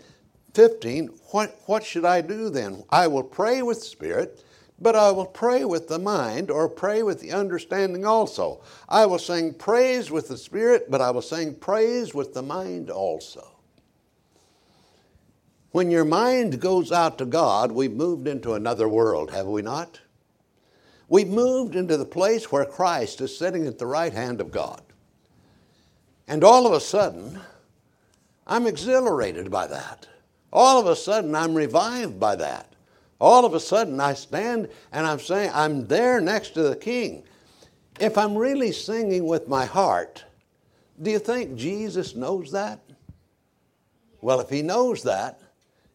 15, 0.53 1.07
what, 1.31 1.59
what 1.65 1.83
should 1.83 2.05
I 2.05 2.21
do 2.21 2.51
then? 2.51 2.85
I 2.91 3.07
will 3.07 3.23
pray 3.23 3.63
with 3.63 3.83
spirit, 3.83 4.45
but 4.79 4.95
I 4.95 5.11
will 5.13 5.25
pray 5.25 5.65
with 5.65 5.89
the 5.89 5.99
mind 5.99 6.51
or 6.51 6.69
pray 6.69 7.03
with 7.03 7.23
the 7.23 7.33
understanding 7.33 8.05
also. 8.05 8.61
I 8.87 9.07
will 9.07 9.19
sing 9.19 9.55
praise 9.55 10.11
with 10.11 10.29
the 10.29 10.37
spirit, 10.37 10.91
but 10.91 11.01
I 11.01 11.11
will 11.11 11.23
sing 11.23 11.55
praise 11.55 12.13
with 12.13 12.35
the 12.35 12.43
mind 12.43 12.91
also. 12.91 13.49
When 15.71 15.91
your 15.91 16.05
mind 16.05 16.61
goes 16.61 16.93
out 16.93 17.17
to 17.17 17.25
God, 17.25 17.73
we've 17.73 17.95
moved 17.95 18.29
into 18.29 18.53
another 18.53 18.91
world, 18.91 19.31
have 19.31 19.47
we 19.47 19.63
not? 19.63 19.99
We've 21.13 21.29
moved 21.29 21.77
into 21.77 21.99
the 21.99 22.07
place 22.07 22.51
where 22.51 22.65
Christ 22.65 23.21
is 23.21 23.37
sitting 23.37 23.67
at 23.67 23.79
the 23.79 23.85
right 23.85 24.15
hand 24.15 24.41
of 24.41 24.51
God. 24.51 24.81
And 26.27 26.43
all 26.43 26.67
of 26.67 26.73
a 26.73 26.81
sudden, 26.81 27.39
I'm 28.47 28.67
exhilarated 28.67 29.51
by 29.51 29.67
that. 29.67 30.09
All 30.55 30.81
of 30.81 30.87
a 30.87 30.97
sudden, 30.97 31.35
I'm 31.35 31.55
revived 31.55 32.19
by 32.19 32.37
that. 32.37 32.73
All 33.21 33.45
of 33.45 33.53
a 33.53 33.61
sudden, 33.61 34.01
I 34.01 34.15
stand 34.15 34.71
and 34.91 35.07
I'm 35.07 35.19
saying, 35.19 35.51
I'm 35.53 35.87
there 35.87 36.19
next 36.19 36.55
to 36.55 36.63
the 36.63 36.77
King. 36.77 37.25
If 38.01 38.17
I'm 38.17 38.35
really 38.35 38.73
singing 38.73 39.27
with 39.27 39.49
my 39.49 39.67
heart, 39.67 40.25
do 41.03 41.11
you 41.11 41.19
think 41.19 41.57
Jesus 41.57 42.17
knows 42.17 42.53
that? 42.53 42.81
Well, 44.23 44.41
if 44.41 44.49
he 44.49 44.63
knows 44.63 45.03
that, 45.03 45.43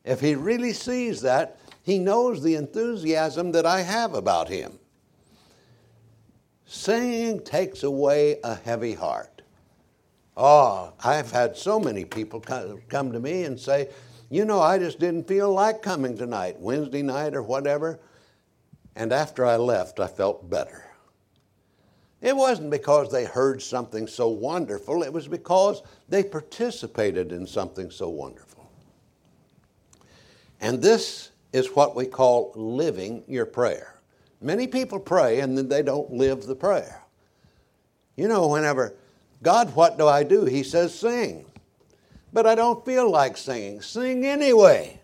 if 0.05 0.21
he 0.21 0.35
really 0.35 0.73
sees 0.73 1.21
that, 1.21 1.57
he 1.81 1.97
knows 1.97 2.43
the 2.43 2.53
enthusiasm 2.53 3.51
that 3.53 3.65
I 3.65 3.81
have 3.81 4.13
about 4.13 4.47
him. 4.47 4.77
Singing 6.67 7.39
takes 7.39 7.83
away 7.83 8.39
a 8.43 8.55
heavy 8.55 8.93
heart. 8.93 9.41
Oh, 10.35 10.93
I've 11.03 11.31
had 11.31 11.55
so 11.55 11.79
many 11.79 12.03
people 12.05 12.41
come 12.41 13.11
to 13.11 13.19
me 13.19 13.45
and 13.45 13.59
say, 13.59 13.89
you 14.29 14.43
know, 14.43 14.59
I 14.59 14.77
just 14.77 14.99
didn't 14.99 15.27
feel 15.27 15.51
like 15.51 15.81
coming 15.81 16.17
tonight, 16.17 16.59
Wednesday 16.59 17.01
night 17.01 17.33
or 17.33 17.41
whatever. 17.41 17.99
And 18.97 19.13
after 19.13 19.45
I 19.45 19.55
left, 19.55 20.01
I 20.01 20.07
felt 20.07 20.49
better. 20.49 20.83
It 22.21 22.35
wasn't 22.35 22.71
because 22.71 23.11
they 23.11 23.23
heard 23.23 23.61
something 23.61 24.05
so 24.05 24.27
wonderful, 24.27 25.03
it 25.03 25.13
was 25.13 25.27
because 25.27 25.81
they 26.09 26.23
participated 26.23 27.31
in 27.31 27.47
something 27.47 27.89
so 27.91 28.09
wonderful. 28.09 28.69
And 30.59 30.81
this 30.81 31.31
is 31.53 31.75
what 31.75 31.95
we 31.95 32.07
call 32.07 32.51
living 32.55 33.23
your 33.27 33.45
prayer. 33.45 33.96
Many 34.41 34.67
people 34.67 34.99
pray 34.99 35.39
and 35.39 35.57
then 35.57 35.67
they 35.67 35.81
don't 35.81 36.11
live 36.11 36.43
the 36.43 36.55
prayer. 36.55 37.01
You 38.15 38.27
know, 38.27 38.47
whenever, 38.47 38.95
God, 39.43 39.75
what 39.75 39.97
do 39.97 40.07
I 40.07 40.23
do? 40.23 40.45
He 40.45 40.63
says, 40.63 40.93
sing. 40.93 41.45
But 42.33 42.45
I 42.45 42.55
don't 42.55 42.85
feel 42.85 43.09
like 43.09 43.37
singing. 43.37 43.81
Sing 43.81 44.25
anyway. 44.25 44.99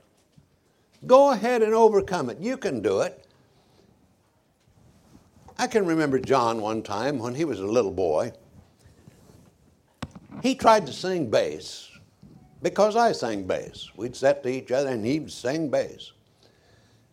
Go 1.05 1.31
ahead 1.31 1.61
and 1.61 1.73
overcome 1.73 2.29
it. 2.29 2.39
You 2.39 2.57
can 2.57 2.81
do 2.81 3.01
it. 3.01 3.25
I 5.57 5.67
can 5.67 5.85
remember 5.85 6.19
John 6.19 6.61
one 6.61 6.81
time 6.81 7.19
when 7.19 7.35
he 7.35 7.45
was 7.45 7.59
a 7.59 7.65
little 7.65 7.91
boy. 7.91 8.31
He 10.41 10.55
tried 10.55 10.87
to 10.87 10.93
sing 10.93 11.29
bass 11.29 11.89
because 12.61 12.95
I 12.95 13.11
sang 13.11 13.43
bass. 13.43 13.89
We'd 13.95 14.15
sit 14.15 14.43
to 14.43 14.49
each 14.49 14.71
other 14.71 14.89
and 14.89 15.05
he'd 15.05 15.31
sing 15.31 15.69
bass. 15.69 16.11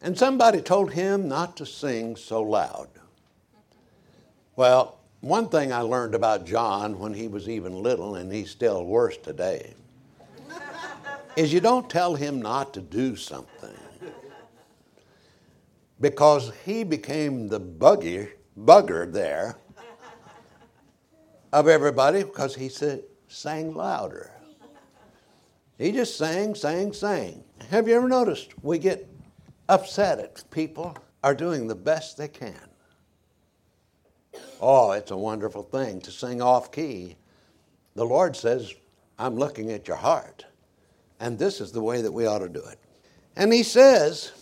And 0.03 0.17
somebody 0.17 0.63
told 0.63 0.93
him 0.93 1.29
not 1.29 1.57
to 1.59 1.67
sing 1.67 2.17
so 2.17 2.43
loud. 2.43 2.89
Well, 4.57 4.99
one 5.21 5.49
thing 5.49 5.73
I 5.73 5.81
learned 5.81 6.15
about 6.15 6.47
John 6.47 6.99
when 6.99 7.13
he 7.13 7.29
was 7.29 7.49
even 7.49 7.83
little, 7.83 8.15
and 8.15 8.33
he's 8.33 8.51
still 8.51 8.85
worse 8.87 9.19
today, 9.19 9.75
is 11.37 11.53
you 11.53 11.61
don't 11.61 11.91
tell 11.91 12.15
him 12.15 12.41
not 12.41 12.73
to 12.75 12.81
do 12.81 13.17
something. 13.17 13.77
Because 16.01 16.51
he 16.65 16.83
became 16.83 17.49
the 17.49 17.61
buggy, 17.61 18.29
bugger 18.59 19.13
there 19.13 19.59
of 21.53 21.69
everybody 21.69 22.23
because 22.23 22.55
he 22.55 22.71
said, 22.71 23.03
sang 23.29 23.75
louder. 23.75 24.31
He 25.77 25.93
just 25.93 26.17
sang, 26.17 26.55
sang, 26.55 26.93
sang. 26.95 27.45
Have 27.71 27.87
you 27.87 27.95
ever 27.95 28.09
noticed 28.09 28.53
we 28.63 28.79
get 28.79 29.10
upset 29.71 30.19
at 30.19 30.51
people 30.51 30.97
are 31.23 31.35
doing 31.35 31.67
the 31.67 31.75
best 31.75 32.19
they 32.19 32.29
can? 32.29 32.55
Oh, 34.61 34.93
it's 34.93 35.11
a 35.11 35.17
wonderful 35.17 35.63
thing 35.63 36.01
to 36.03 36.11
sing 36.11 36.43
off 36.43 36.73
key. 36.73 37.17
The 37.95 38.05
Lord 38.05 38.37
says, 38.37 38.75
I'm 39.19 39.37
looking 39.37 39.71
at 39.71 39.89
your 39.89 39.97
heart. 39.97 40.45
And 41.21 41.39
this 41.39 41.61
is 41.61 41.73
the 41.73 41.83
way 41.83 42.03
that 42.03 42.13
we 42.13 42.27
ought 42.27 42.39
to 42.41 42.49
do 42.49 42.63
it. 42.65 42.79
And 43.37 43.53
He 43.53 43.63
says, 43.63 44.33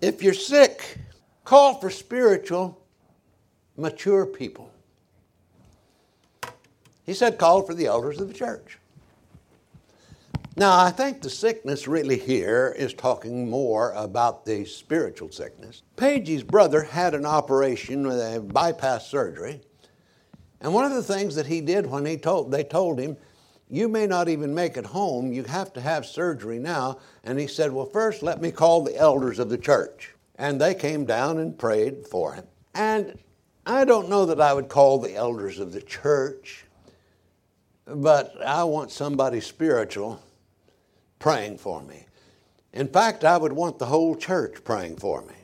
if 0.00 0.22
you're 0.22 0.34
sick, 0.34 0.98
call 1.44 1.80
for 1.80 1.90
spiritual, 1.90 2.80
mature 3.76 4.24
people. 4.26 4.70
He 7.04 7.14
said, 7.14 7.38
call 7.38 7.62
for 7.62 7.74
the 7.74 7.86
elders 7.86 8.20
of 8.20 8.28
the 8.28 8.34
church. 8.34 8.78
Now, 10.58 10.76
I 10.76 10.90
think 10.90 11.22
the 11.22 11.30
sickness 11.30 11.86
really 11.86 12.18
here 12.18 12.74
is 12.76 12.92
talking 12.92 13.48
more 13.48 13.92
about 13.92 14.44
the 14.44 14.64
spiritual 14.64 15.30
sickness. 15.30 15.84
Paige's 15.94 16.42
brother 16.42 16.82
had 16.82 17.14
an 17.14 17.24
operation 17.24 18.04
with 18.04 18.18
a 18.18 18.40
bypass 18.40 19.06
surgery, 19.06 19.60
and 20.60 20.74
one 20.74 20.84
of 20.84 20.94
the 20.94 21.02
things 21.04 21.36
that 21.36 21.46
he 21.46 21.60
did 21.60 21.86
when 21.86 22.04
he 22.04 22.16
told, 22.16 22.50
they 22.50 22.64
told 22.64 22.98
him, 22.98 23.16
you 23.70 23.86
may 23.86 24.08
not 24.08 24.28
even 24.28 24.52
make 24.52 24.76
it 24.76 24.86
home, 24.86 25.32
you 25.32 25.44
have 25.44 25.72
to 25.74 25.80
have 25.80 26.04
surgery 26.04 26.58
now. 26.58 26.98
And 27.22 27.38
he 27.38 27.46
said, 27.46 27.70
Well, 27.70 27.86
first 27.86 28.24
let 28.24 28.40
me 28.40 28.50
call 28.50 28.82
the 28.82 28.96
elders 28.96 29.38
of 29.38 29.50
the 29.50 29.58
church. 29.58 30.12
And 30.34 30.60
they 30.60 30.74
came 30.74 31.04
down 31.04 31.38
and 31.38 31.56
prayed 31.56 32.08
for 32.08 32.32
him. 32.32 32.46
And 32.74 33.16
I 33.64 33.84
don't 33.84 34.08
know 34.08 34.26
that 34.26 34.40
I 34.40 34.54
would 34.54 34.68
call 34.68 34.98
the 34.98 35.14
elders 35.14 35.60
of 35.60 35.72
the 35.72 35.82
church, 35.82 36.64
but 37.86 38.34
I 38.44 38.64
want 38.64 38.90
somebody 38.90 39.40
spiritual 39.40 40.20
praying 41.18 41.58
for 41.58 41.82
me. 41.82 42.06
In 42.72 42.88
fact, 42.88 43.24
I 43.24 43.36
would 43.36 43.52
want 43.52 43.78
the 43.78 43.86
whole 43.86 44.14
church 44.14 44.62
praying 44.64 44.96
for 44.96 45.22
me. 45.22 45.34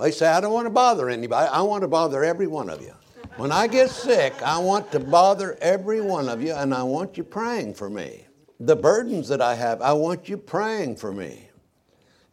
They 0.00 0.10
say, 0.10 0.28
I 0.28 0.40
don't 0.40 0.52
want 0.52 0.66
to 0.66 0.70
bother 0.70 1.10
anybody, 1.10 1.48
I 1.48 1.62
want 1.62 1.82
to 1.82 1.88
bother 1.88 2.24
every 2.24 2.46
one 2.46 2.70
of 2.70 2.80
you. 2.80 2.94
When 3.36 3.52
I 3.52 3.66
get 3.66 3.90
sick, 3.90 4.34
I 4.42 4.58
want 4.58 4.90
to 4.92 5.00
bother 5.00 5.56
every 5.60 6.00
one 6.00 6.28
of 6.28 6.42
you 6.42 6.52
and 6.52 6.74
I 6.74 6.82
want 6.82 7.16
you 7.16 7.24
praying 7.24 7.74
for 7.74 7.88
me. 7.88 8.26
The 8.58 8.76
burdens 8.76 9.28
that 9.28 9.40
I 9.40 9.54
have, 9.54 9.80
I 9.80 9.92
want 9.92 10.28
you 10.28 10.36
praying 10.36 10.96
for 10.96 11.12
me. 11.12 11.48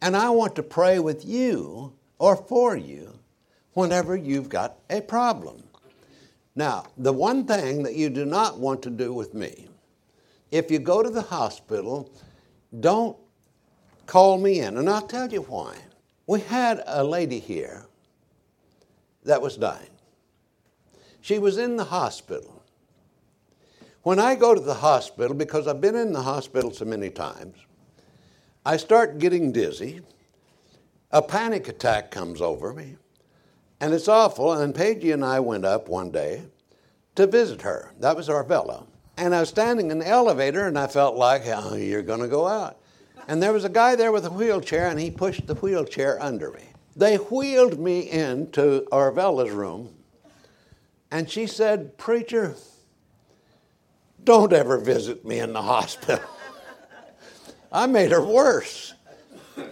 And 0.02 0.16
I 0.16 0.30
want 0.30 0.54
to 0.56 0.62
pray 0.62 0.98
with 0.98 1.24
you 1.24 1.94
or 2.18 2.36
for 2.36 2.76
you 2.76 3.18
whenever 3.72 4.16
you've 4.16 4.48
got 4.48 4.78
a 4.90 5.00
problem. 5.00 5.62
Now, 6.54 6.86
the 6.96 7.12
one 7.12 7.46
thing 7.46 7.84
that 7.84 7.94
you 7.94 8.10
do 8.10 8.24
not 8.24 8.58
want 8.58 8.82
to 8.82 8.90
do 8.90 9.12
with 9.12 9.34
me, 9.34 9.68
if 10.50 10.70
you 10.70 10.78
go 10.78 11.02
to 11.02 11.10
the 11.10 11.22
hospital, 11.22 12.10
don't 12.80 13.16
call 14.06 14.38
me 14.38 14.60
in. 14.60 14.76
And 14.76 14.88
I'll 14.88 15.06
tell 15.06 15.30
you 15.30 15.42
why. 15.42 15.76
We 16.26 16.40
had 16.40 16.82
a 16.86 17.04
lady 17.04 17.38
here 17.38 17.86
that 19.24 19.40
was 19.40 19.56
dying. 19.56 19.90
She 21.20 21.38
was 21.38 21.58
in 21.58 21.76
the 21.76 21.84
hospital. 21.84 22.62
When 24.02 24.18
I 24.18 24.34
go 24.34 24.54
to 24.54 24.60
the 24.60 24.74
hospital, 24.74 25.34
because 25.34 25.66
I've 25.66 25.80
been 25.80 25.96
in 25.96 26.12
the 26.12 26.22
hospital 26.22 26.72
so 26.72 26.84
many 26.84 27.10
times, 27.10 27.56
I 28.64 28.76
start 28.76 29.18
getting 29.18 29.52
dizzy. 29.52 30.00
A 31.10 31.22
panic 31.22 31.68
attack 31.68 32.10
comes 32.10 32.40
over 32.40 32.72
me, 32.72 32.96
and 33.80 33.92
it's 33.92 34.08
awful. 34.08 34.52
And 34.52 34.74
Paige 34.74 35.04
and 35.06 35.24
I 35.24 35.40
went 35.40 35.64
up 35.64 35.88
one 35.88 36.10
day 36.10 36.42
to 37.14 37.26
visit 37.26 37.62
her. 37.62 37.92
That 38.00 38.16
was 38.16 38.28
Arvella. 38.28 38.86
And 39.18 39.34
I 39.34 39.40
was 39.40 39.48
standing 39.48 39.90
in 39.90 39.98
the 39.98 40.06
elevator, 40.06 40.68
and 40.68 40.78
I 40.78 40.86
felt 40.86 41.16
like, 41.16 41.42
oh, 41.46 41.74
you're 41.74 42.02
going 42.02 42.20
to 42.20 42.28
go 42.28 42.46
out. 42.46 42.78
And 43.26 43.42
there 43.42 43.52
was 43.52 43.64
a 43.64 43.68
guy 43.68 43.96
there 43.96 44.12
with 44.12 44.24
a 44.24 44.30
wheelchair, 44.30 44.86
and 44.86 44.98
he 44.98 45.10
pushed 45.10 45.48
the 45.48 45.56
wheelchair 45.56 46.22
under 46.22 46.52
me. 46.52 46.62
They 46.94 47.16
wheeled 47.16 47.80
me 47.80 48.08
into 48.08 48.86
Arvella's 48.92 49.50
room, 49.50 49.92
and 51.10 51.28
she 51.28 51.48
said, 51.48 51.98
Preacher, 51.98 52.54
don't 54.22 54.52
ever 54.52 54.78
visit 54.78 55.24
me 55.24 55.40
in 55.40 55.52
the 55.52 55.62
hospital. 55.62 56.24
I 57.72 57.86
made 57.86 58.12
her 58.12 58.24
worse. 58.24 58.94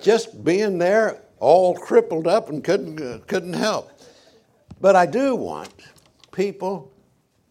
Just 0.02 0.42
being 0.44 0.78
there, 0.78 1.22
all 1.38 1.74
crippled 1.74 2.26
up 2.26 2.48
and 2.48 2.64
couldn't, 2.64 3.28
couldn't 3.28 3.52
help. 3.52 3.90
But 4.80 4.96
I 4.96 5.06
do 5.06 5.36
want 5.36 5.72
people 6.32 6.92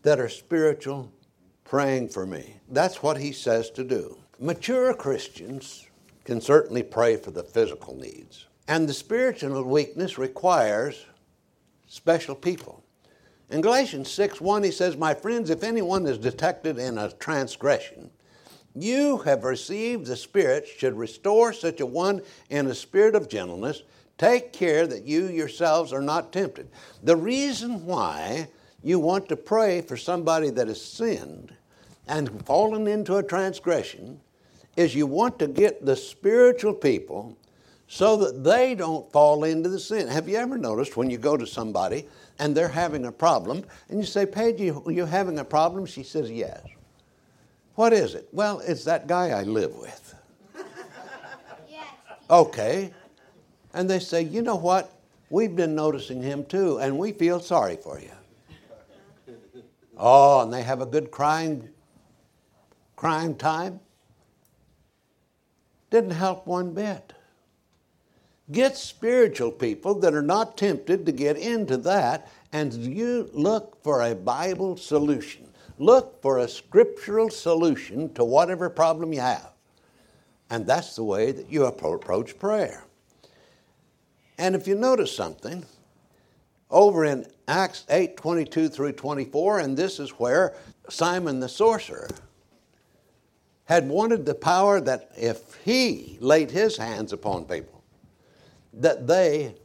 that 0.03 0.19
are 0.19 0.29
spiritual 0.29 1.11
praying 1.65 2.09
for 2.09 2.25
me. 2.25 2.55
That's 2.69 3.03
what 3.03 3.17
he 3.17 3.33
says 3.33 3.69
to 3.71 3.83
do. 3.83 4.17
Mature 4.39 4.93
Christians 4.93 5.87
can 6.23 6.39
certainly 6.39 6.83
pray 6.83 7.17
for 7.17 7.31
the 7.31 7.43
physical 7.43 7.95
needs. 7.95 8.45
And 8.67 8.87
the 8.87 8.93
spiritual 8.93 9.63
weakness 9.63 10.17
requires 10.17 11.05
special 11.87 12.35
people. 12.35 12.83
In 13.49 13.61
Galatians 13.61 14.09
6 14.11 14.41
1, 14.41 14.63
he 14.63 14.71
says, 14.71 14.97
My 14.97 15.13
friends, 15.13 15.49
if 15.49 15.63
anyone 15.63 16.07
is 16.07 16.17
detected 16.17 16.79
in 16.79 16.97
a 16.97 17.11
transgression, 17.11 18.09
you 18.73 19.17
have 19.19 19.43
received 19.43 20.07
the 20.07 20.15
Spirit, 20.15 20.67
should 20.67 20.97
restore 20.97 21.53
such 21.53 21.79
a 21.79 21.85
one 21.85 22.21
in 22.49 22.67
a 22.67 22.75
spirit 22.75 23.15
of 23.15 23.29
gentleness. 23.29 23.83
Take 24.17 24.51
care 24.51 24.87
that 24.87 25.05
you 25.05 25.27
yourselves 25.27 25.93
are 25.93 26.01
not 26.01 26.33
tempted. 26.33 26.69
The 27.03 27.15
reason 27.15 27.85
why 27.85 28.49
you 28.85 28.99
want 28.99 29.27
to 29.27 29.35
pray 29.35 29.81
for 29.81 29.97
somebody 29.97 30.51
that 30.51 30.67
has 30.67 30.79
sinned 30.79 31.51
and 32.07 32.45
fallen 32.45 32.85
into 32.85 33.15
a 33.15 33.23
transgression 33.23 34.21
is 34.77 34.93
you 34.93 35.07
want 35.07 35.39
to 35.39 35.47
get 35.47 35.83
the 35.83 35.95
spiritual 35.95 36.71
people 36.71 37.35
so 37.87 38.15
that 38.17 38.43
they 38.43 38.75
don't 38.75 39.11
fall 39.11 39.43
into 39.43 39.69
the 39.69 39.79
sin. 39.79 40.07
Have 40.07 40.29
you 40.29 40.37
ever 40.37 40.55
noticed 40.55 40.95
when 40.95 41.09
you 41.09 41.17
go 41.17 41.35
to 41.35 41.47
somebody 41.47 42.05
and 42.37 42.55
they're 42.55 42.67
having 42.67 43.05
a 43.05 43.11
problem 43.11 43.65
and 43.89 43.99
you 43.99 44.05
say, 44.05 44.23
Paige, 44.23 44.59
you, 44.59 44.83
you 44.87 45.05
having 45.05 45.39
a 45.39 45.45
problem? 45.45 45.87
She 45.87 46.03
says, 46.03 46.29
Yes. 46.29 46.61
What 47.73 47.91
is 47.91 48.13
it? 48.13 48.27
Well, 48.31 48.59
it's 48.59 48.83
that 48.83 49.07
guy 49.07 49.29
I 49.29 49.41
live 49.41 49.75
with. 49.75 50.13
Okay. 52.29 52.93
And 53.73 53.89
they 53.89 53.99
say, 53.99 54.21
You 54.21 54.43
know 54.43 54.55
what? 54.55 54.91
We've 55.31 55.55
been 55.55 55.73
noticing 55.73 56.21
him 56.21 56.45
too, 56.45 56.77
and 56.77 56.99
we 56.99 57.13
feel 57.13 57.39
sorry 57.39 57.77
for 57.77 57.99
you. 57.99 58.11
Oh, 59.97 60.41
and 60.41 60.51
they 60.51 60.63
have 60.63 60.81
a 60.81 60.85
good 60.85 61.11
crying, 61.11 61.69
crying 62.95 63.35
time. 63.35 63.79
Didn't 65.89 66.11
help 66.11 66.47
one 66.47 66.73
bit. 66.73 67.13
Get 68.51 68.77
spiritual 68.77 69.51
people 69.51 69.99
that 69.99 70.13
are 70.13 70.21
not 70.21 70.57
tempted 70.57 71.05
to 71.05 71.11
get 71.11 71.37
into 71.37 71.77
that, 71.77 72.29
and 72.51 72.73
you 72.73 73.29
look 73.33 73.81
for 73.83 74.01
a 74.03 74.13
Bible 74.13 74.77
solution. 74.77 75.47
Look 75.77 76.21
for 76.21 76.39
a 76.39 76.47
scriptural 76.47 77.29
solution 77.29 78.13
to 78.13 78.23
whatever 78.23 78.69
problem 78.69 79.13
you 79.13 79.21
have. 79.21 79.51
And 80.49 80.67
that's 80.67 80.95
the 80.95 81.03
way 81.03 81.31
that 81.31 81.51
you 81.51 81.65
approach 81.65 82.37
prayer. 82.37 82.83
And 84.37 84.55
if 84.55 84.67
you 84.67 84.75
notice 84.75 85.15
something, 85.15 85.65
over 86.75 87.05
in 87.05 87.25
Acts 87.47 87.85
8 87.89 88.17
22 88.17 88.67
through 88.67 88.91
24, 88.91 89.59
and 89.59 89.77
this 89.77 89.97
is 89.99 90.11
where 90.11 90.53
Simon 90.89 91.39
the 91.39 91.47
sorcerer 91.49 92.09
had 93.63 93.87
wanted 93.87 94.25
the 94.25 94.35
power 94.35 94.81
that 94.81 95.09
if 95.17 95.55
he 95.63 96.17
laid 96.19 96.51
his 96.51 96.77
hands 96.77 97.13
upon 97.13 97.45
people, 97.45 97.81
that 98.73 99.07
they 99.07 99.55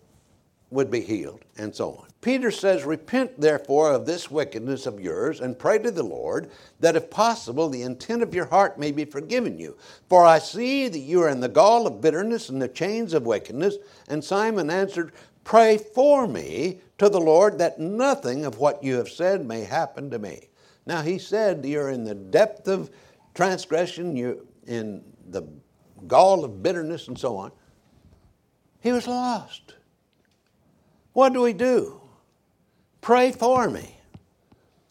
would 0.71 0.89
be 0.89 1.01
healed, 1.01 1.45
and 1.59 1.75
so 1.75 1.95
on. 1.95 2.07
Peter 2.21 2.51
says, 2.51 2.85
Repent 2.85 3.41
therefore 3.41 3.93
of 3.93 4.07
this 4.07 4.31
wickedness 4.31 4.87
of 4.87 5.01
yours, 5.01 5.41
and 5.41 5.59
pray 5.59 5.79
to 5.79 5.91
the 5.91 6.03
Lord 6.03 6.51
that 6.79 6.95
if 6.95 7.11
possible 7.11 7.69
the 7.69 7.83
intent 7.83 8.23
of 8.23 8.35
your 8.35 8.45
heart 8.45 8.79
may 8.79 8.93
be 8.93 9.05
forgiven 9.05 9.59
you. 9.59 9.77
For 10.09 10.25
I 10.25 10.39
see 10.39 10.87
that 10.89 10.99
you 10.99 11.23
are 11.23 11.29
in 11.29 11.41
the 11.41 11.49
gall 11.49 11.89
of 11.89 12.01
bitterness 12.01 12.51
and 12.51 12.63
the 12.63 12.69
chains 12.69 13.15
of 13.15 13.27
wickedness. 13.27 13.77
And 14.09 14.23
Simon 14.23 14.71
answered, 14.71 15.13
Pray 15.45 15.79
for 15.79 16.29
me 16.29 16.79
to 17.01 17.09
the 17.09 17.19
Lord 17.19 17.57
that 17.61 17.81
nothing 17.81 18.45
of 18.45 18.59
what 18.59 18.85
you 18.85 18.97
have 18.97 19.09
said 19.09 19.47
may 19.47 19.65
happen 19.65 20.11
to 20.11 20.19
me. 20.19 20.51
Now 20.85 21.01
he 21.01 21.19
said, 21.19 21.65
You're 21.65 21.89
in 21.89 22.05
the 22.05 22.15
depth 22.15 22.69
of 22.69 22.91
transgression, 23.33 24.15
you're 24.15 24.37
in 24.67 25.03
the 25.31 25.45
gall 26.07 26.45
of 26.45 26.63
bitterness, 26.63 27.09
and 27.09 27.19
so 27.19 27.39
on. 27.39 27.53
He 28.81 28.93
was 28.93 29.07
lost. 29.07 29.77
What 31.15 31.33
do 31.33 31.41
we 31.41 31.55
do? 31.55 32.03
Pray 33.01 33.33
for 33.33 33.71
me. 33.71 33.97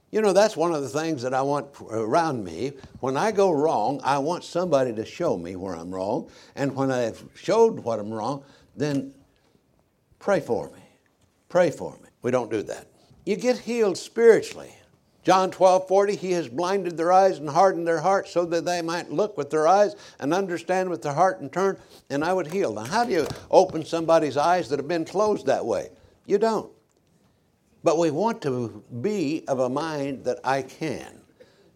You 0.10 0.24
know, 0.24 0.34
that's 0.34 0.58
one 0.58 0.74
of 0.74 0.82
the 0.82 0.90
things 0.90 1.22
that 1.22 1.36
I 1.36 1.44
want 1.44 1.68
around 1.92 2.44
me. 2.44 2.72
When 3.02 3.18
I 3.18 3.32
go 3.32 3.52
wrong, 3.52 4.02
I 4.04 4.18
want 4.18 4.44
somebody 4.44 4.94
to 4.96 5.06
show 5.06 5.38
me 5.38 5.56
where 5.56 5.76
I'm 5.76 5.94
wrong. 5.94 6.32
And 6.56 6.76
when 6.76 6.90
I've 6.90 7.24
showed 7.36 7.80
what 7.82 8.00
I'm 8.00 8.12
wrong, 8.12 8.44
then 8.76 9.14
pray 10.18 10.40
for 10.40 10.72
me. 10.72 10.79
Pray 11.50 11.72
for 11.72 11.94
me. 12.04 12.10
We 12.22 12.32
don't 12.32 12.52
do 12.52 12.62
that. 12.64 12.88
You 13.26 13.36
get 13.36 13.58
healed 13.58 13.98
spiritually. 13.98 14.74
John 15.24 15.52
12, 15.52 15.88
40, 15.88 16.16
he 16.16 16.32
has 16.32 16.48
blinded 16.48 16.96
their 16.96 17.12
eyes 17.12 17.40
and 17.40 17.50
hardened 17.50 17.86
their 17.86 18.00
hearts 18.00 18.32
so 18.32 18.46
that 18.46 18.66
they 18.66 18.82
might 18.82 19.12
look 19.12 19.38
with 19.38 19.50
their 19.50 19.68
eyes 19.68 19.96
and 20.20 20.34
understand 20.34 20.90
with 20.90 21.02
their 21.02 21.14
heart 21.14 21.42
and 21.42 21.52
turn, 21.52 21.78
and 22.10 22.24
I 22.24 22.34
would 22.34 22.48
heal. 22.48 22.74
Now, 22.74 22.86
how 22.86 23.04
do 23.04 23.12
you 23.12 23.28
open 23.52 23.84
somebody's 23.84 24.38
eyes 24.38 24.70
that 24.70 24.80
have 24.80 24.88
been 24.88 25.06
closed 25.06 25.46
that 25.48 25.66
way? 25.66 25.90
You 26.26 26.38
don't. 26.38 26.72
But 27.84 27.98
we 27.98 28.12
want 28.12 28.42
to 28.44 28.84
be 29.02 29.44
of 29.48 29.60
a 29.60 29.70
mind 29.70 30.24
that 30.26 30.40
I 30.44 30.62
can. 30.62 31.20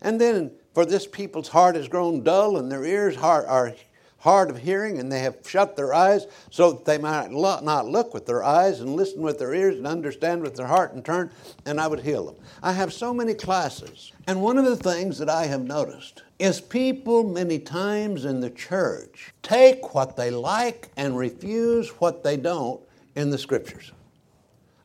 And 0.02 0.20
then, 0.20 0.52
for 0.74 0.86
this 0.86 1.06
people's 1.06 1.50
heart 1.50 1.76
has 1.76 1.88
grown 1.88 2.24
dull 2.24 2.58
and 2.58 2.72
their 2.72 2.86
ears 2.86 3.18
are 3.18 3.76
hard 4.24 4.50
of 4.50 4.58
hearing, 4.58 5.00
and 5.00 5.12
they 5.12 5.20
have 5.20 5.38
shut 5.46 5.76
their 5.76 5.94
eyes 5.94 6.28
so 6.50 6.72
that 6.72 6.86
they 6.86 6.98
might 6.98 7.30
not 7.30 7.88
look 7.88 8.14
with 8.14 8.26
their 8.26 8.42
eyes 8.42 8.80
and 8.80 8.96
listen 8.96 9.22
with 9.22 9.38
their 9.38 9.54
ears 9.54 9.76
and 9.76 9.86
understand 9.86 10.42
with 10.42 10.56
their 10.56 10.66
heart 10.66 10.94
and 10.94 11.04
turn, 11.04 11.30
and 11.66 11.80
I 11.80 11.88
would 11.88 12.00
heal 12.00 12.26
them. 12.26 12.36
I 12.62 12.72
have 12.72 12.94
so 12.94 13.14
many 13.14 13.34
classes. 13.34 14.14
And 14.26 14.42
one 14.42 14.58
of 14.58 14.64
the 14.64 14.78
things 14.78 15.18
that 15.18 15.30
I 15.30 15.46
have 15.48 15.64
noticed 15.64 16.24
is 16.40 16.62
people 16.62 17.26
many 17.26 17.60
times 17.60 18.24
in 18.24 18.40
the 18.40 18.50
church 18.50 19.34
take 19.42 19.94
what 19.94 20.16
they 20.16 20.32
like 20.32 20.90
and 20.96 21.18
refuse 21.18 21.90
what 22.00 22.24
they 22.24 22.38
don't 22.38 22.82
in 23.16 23.30
the 23.30 23.38
scriptures. 23.38 23.92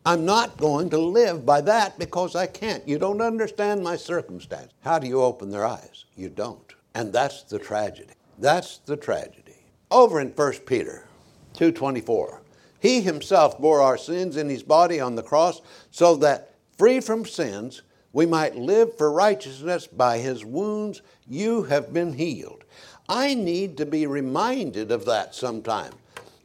I'm 0.05 0.24
not 0.24 0.57
going 0.57 0.90
to 0.90 0.98
live 0.98 1.46
by 1.46 1.61
that 1.61 1.96
because 1.96 2.35
I 2.35 2.48
can't. 2.48 2.87
You 2.88 2.98
don't 2.98 3.20
understand 3.20 3.85
my 3.85 3.94
circumstance. 3.94 4.72
How 4.81 4.98
do 4.98 5.07
you 5.07 5.22
open 5.22 5.51
their 5.51 5.64
eyes? 5.64 6.07
You 6.16 6.29
don't. 6.29 6.74
And 6.96 7.12
that's 7.12 7.44
the 7.44 7.61
tragedy. 7.61 8.14
That's 8.38 8.79
the 8.79 8.96
tragedy. 8.96 9.57
Over 9.90 10.20
in 10.20 10.31
1 10.31 10.66
Peter 10.66 11.07
2:24. 11.55 12.42
He 12.81 13.01
himself 13.01 13.59
bore 13.59 13.81
our 13.81 13.98
sins 13.98 14.37
in 14.37 14.48
his 14.48 14.62
body 14.62 15.01
on 15.01 15.16
the 15.16 15.22
cross 15.22 15.61
so 15.90 16.14
that 16.16 16.55
free 16.77 17.01
from 17.01 17.27
sins 17.27 17.83
we 18.12 18.24
might 18.24 18.57
live 18.57 18.96
for 18.96 19.11
righteousness 19.11 19.87
by 19.87 20.18
his 20.18 20.44
wounds 20.44 21.03
you 21.27 21.64
have 21.64 21.92
been 21.92 22.12
healed. 22.12 22.64
I 23.09 23.35
need 23.35 23.77
to 23.79 23.87
be 23.87 24.07
reminded 24.07 24.92
of 24.92 25.05
that 25.07 25.35
sometime. 25.35 25.92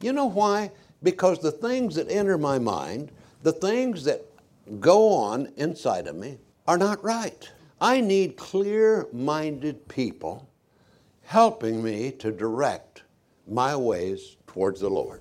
You 0.00 0.12
know 0.12 0.26
why? 0.26 0.72
Because 1.02 1.38
the 1.38 1.52
things 1.52 1.94
that 1.94 2.10
enter 2.10 2.36
my 2.36 2.58
mind 2.58 3.12
the 3.44 3.52
things 3.52 4.04
that 4.04 4.24
go 4.80 5.12
on 5.12 5.52
inside 5.56 6.06
of 6.06 6.16
me 6.16 6.38
are 6.66 6.78
not 6.78 7.04
right. 7.04 7.50
I 7.78 8.00
need 8.00 8.38
clear 8.38 9.06
minded 9.12 9.86
people 9.86 10.48
helping 11.24 11.82
me 11.82 12.10
to 12.12 12.30
direct 12.30 13.02
my 13.46 13.76
ways 13.76 14.36
towards 14.46 14.80
the 14.80 14.88
Lord. 14.88 15.20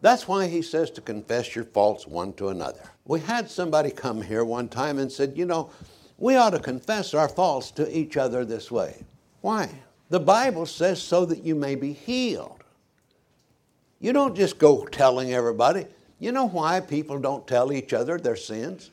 That's 0.00 0.26
why 0.26 0.48
he 0.48 0.62
says 0.62 0.90
to 0.92 1.00
confess 1.00 1.54
your 1.54 1.64
faults 1.64 2.06
one 2.06 2.32
to 2.34 2.48
another. 2.48 2.82
We 3.04 3.20
had 3.20 3.48
somebody 3.48 3.90
come 3.90 4.20
here 4.20 4.44
one 4.44 4.68
time 4.68 4.98
and 4.98 5.10
said, 5.10 5.34
You 5.36 5.46
know, 5.46 5.70
we 6.18 6.36
ought 6.36 6.50
to 6.50 6.58
confess 6.58 7.14
our 7.14 7.28
faults 7.28 7.70
to 7.72 7.96
each 7.96 8.16
other 8.16 8.44
this 8.44 8.70
way. 8.70 9.04
Why? 9.40 9.68
The 10.10 10.20
Bible 10.20 10.66
says 10.66 11.00
so 11.00 11.24
that 11.26 11.44
you 11.44 11.54
may 11.54 11.74
be 11.74 11.92
healed. 11.92 12.62
You 14.00 14.12
don't 14.12 14.36
just 14.36 14.58
go 14.58 14.84
telling 14.84 15.32
everybody. 15.32 15.86
You 16.18 16.32
know 16.32 16.48
why 16.48 16.80
people 16.80 17.18
don't 17.18 17.46
tell 17.46 17.72
each 17.72 17.92
other 17.92 18.18
their 18.18 18.36
sins? 18.36 18.90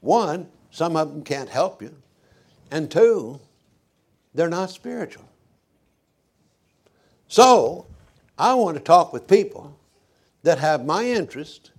One, 0.00 0.48
some 0.70 0.96
of 0.96 1.10
them 1.10 1.22
can't 1.22 1.48
help 1.48 1.80
you. 1.80 1.94
And 2.70 2.90
two, 2.90 3.40
they're 4.34 4.48
not 4.48 4.70
spiritual. 4.70 5.28
So, 7.28 7.86
I 8.38 8.54
want 8.54 8.76
to 8.76 8.82
talk 8.82 9.12
with 9.12 9.26
people 9.26 9.78
that 10.42 10.58
have 10.58 10.84
my 10.84 11.04
interest, 11.04 11.70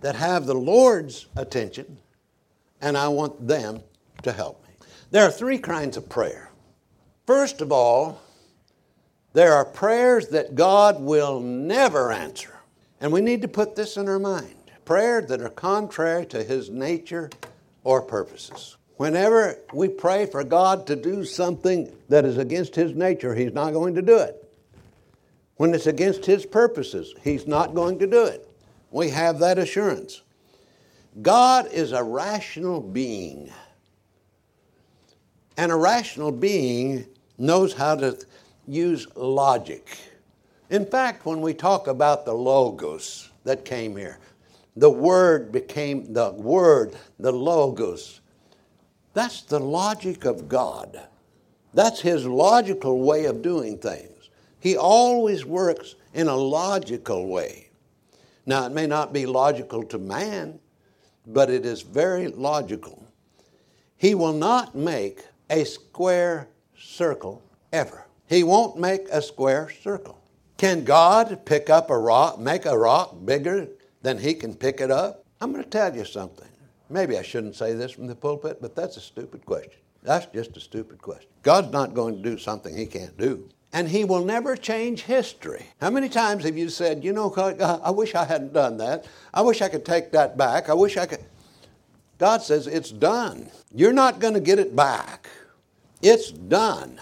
that 0.00 0.14
have 0.14 0.46
the 0.46 0.54
Lord's 0.54 1.26
attention, 1.36 1.98
and 2.80 2.96
I 2.96 3.08
want 3.08 3.48
them 3.48 3.80
to 4.22 4.32
help 4.32 4.62
me. 4.62 4.74
There 5.10 5.24
are 5.24 5.30
three 5.30 5.58
kinds 5.58 5.96
of 5.96 6.08
prayer. 6.08 6.50
First 7.26 7.60
of 7.60 7.72
all, 7.72 8.20
there 9.32 9.52
are 9.52 9.64
prayers 9.64 10.28
that 10.28 10.54
God 10.54 11.00
will 11.00 11.40
never 11.40 12.12
answer. 12.12 12.54
And 13.00 13.12
we 13.12 13.20
need 13.20 13.42
to 13.42 13.48
put 13.48 13.76
this 13.76 13.96
in 13.96 14.08
our 14.08 14.18
mind 14.18 14.54
prayers 14.84 15.28
that 15.28 15.42
are 15.42 15.50
contrary 15.50 16.24
to 16.24 16.42
His 16.42 16.70
nature 16.70 17.28
or 17.84 18.00
purposes. 18.00 18.77
Whenever 18.98 19.56
we 19.72 19.88
pray 19.88 20.26
for 20.26 20.42
God 20.42 20.88
to 20.88 20.96
do 20.96 21.24
something 21.24 21.92
that 22.08 22.24
is 22.24 22.36
against 22.36 22.74
His 22.74 22.94
nature, 22.94 23.32
He's 23.32 23.52
not 23.52 23.72
going 23.72 23.94
to 23.94 24.02
do 24.02 24.18
it. 24.18 24.44
When 25.54 25.72
it's 25.72 25.86
against 25.86 26.26
His 26.26 26.44
purposes, 26.44 27.14
He's 27.22 27.46
not 27.46 27.76
going 27.76 28.00
to 28.00 28.08
do 28.08 28.24
it. 28.24 28.48
We 28.90 29.10
have 29.10 29.38
that 29.38 29.56
assurance. 29.56 30.22
God 31.22 31.68
is 31.72 31.92
a 31.92 32.02
rational 32.02 32.80
being. 32.80 33.52
And 35.56 35.70
a 35.70 35.76
rational 35.76 36.32
being 36.32 37.06
knows 37.38 37.72
how 37.72 37.94
to 37.94 38.18
use 38.66 39.06
logic. 39.14 39.96
In 40.70 40.84
fact, 40.84 41.24
when 41.24 41.40
we 41.40 41.54
talk 41.54 41.86
about 41.86 42.24
the 42.24 42.34
Logos 42.34 43.30
that 43.44 43.64
came 43.64 43.96
here, 43.96 44.18
the 44.76 44.90
Word 44.90 45.52
became 45.52 46.12
the 46.12 46.32
Word, 46.32 46.96
the 47.20 47.32
Logos. 47.32 48.17
That's 49.14 49.42
the 49.42 49.58
logic 49.58 50.24
of 50.24 50.48
God. 50.48 51.00
That's 51.74 52.00
His 52.00 52.26
logical 52.26 53.00
way 53.00 53.24
of 53.24 53.42
doing 53.42 53.78
things. 53.78 54.30
He 54.60 54.76
always 54.76 55.44
works 55.44 55.94
in 56.14 56.28
a 56.28 56.36
logical 56.36 57.26
way. 57.28 57.68
Now, 58.46 58.66
it 58.66 58.72
may 58.72 58.86
not 58.86 59.12
be 59.12 59.26
logical 59.26 59.82
to 59.84 59.98
man, 59.98 60.58
but 61.26 61.50
it 61.50 61.66
is 61.66 61.82
very 61.82 62.28
logical. 62.28 63.06
He 63.96 64.14
will 64.14 64.32
not 64.32 64.74
make 64.74 65.24
a 65.50 65.64
square 65.64 66.48
circle 66.76 67.42
ever. 67.72 68.06
He 68.26 68.42
won't 68.42 68.78
make 68.78 69.08
a 69.10 69.20
square 69.20 69.70
circle. 69.82 70.18
Can 70.56 70.84
God 70.84 71.44
pick 71.44 71.70
up 71.70 71.90
a 71.90 71.98
rock, 71.98 72.38
make 72.38 72.66
a 72.66 72.76
rock 72.76 73.16
bigger 73.24 73.68
than 74.02 74.18
he 74.18 74.34
can 74.34 74.54
pick 74.54 74.80
it 74.80 74.90
up? 74.90 75.24
I'm 75.40 75.52
going 75.52 75.64
to 75.64 75.70
tell 75.70 75.94
you 75.94 76.04
something. 76.04 76.47
Maybe 76.90 77.18
I 77.18 77.22
shouldn't 77.22 77.56
say 77.56 77.74
this 77.74 77.92
from 77.92 78.06
the 78.06 78.14
pulpit, 78.14 78.58
but 78.60 78.74
that's 78.74 78.96
a 78.96 79.00
stupid 79.00 79.44
question. 79.44 79.80
That's 80.02 80.26
just 80.26 80.56
a 80.56 80.60
stupid 80.60 81.02
question. 81.02 81.28
God's 81.42 81.72
not 81.72 81.94
going 81.94 82.16
to 82.16 82.22
do 82.22 82.38
something 82.38 82.76
he 82.76 82.86
can't 82.86 83.16
do. 83.18 83.48
And 83.72 83.88
he 83.88 84.04
will 84.04 84.24
never 84.24 84.56
change 84.56 85.02
history. 85.02 85.66
How 85.80 85.90
many 85.90 86.08
times 86.08 86.44
have 86.44 86.56
you 86.56 86.70
said, 86.70 87.04
you 87.04 87.12
know, 87.12 87.30
I 87.82 87.90
wish 87.90 88.14
I 88.14 88.24
hadn't 88.24 88.54
done 88.54 88.78
that. 88.78 89.06
I 89.34 89.42
wish 89.42 89.60
I 89.60 89.68
could 89.68 89.84
take 89.84 90.12
that 90.12 90.38
back. 90.38 90.70
I 90.70 90.74
wish 90.74 90.96
I 90.96 91.04
could. 91.04 91.22
God 92.16 92.42
says, 92.42 92.66
it's 92.66 92.90
done. 92.90 93.50
You're 93.74 93.92
not 93.92 94.20
going 94.20 94.34
to 94.34 94.40
get 94.40 94.58
it 94.58 94.74
back. 94.74 95.28
It's 96.00 96.30
done. 96.30 96.98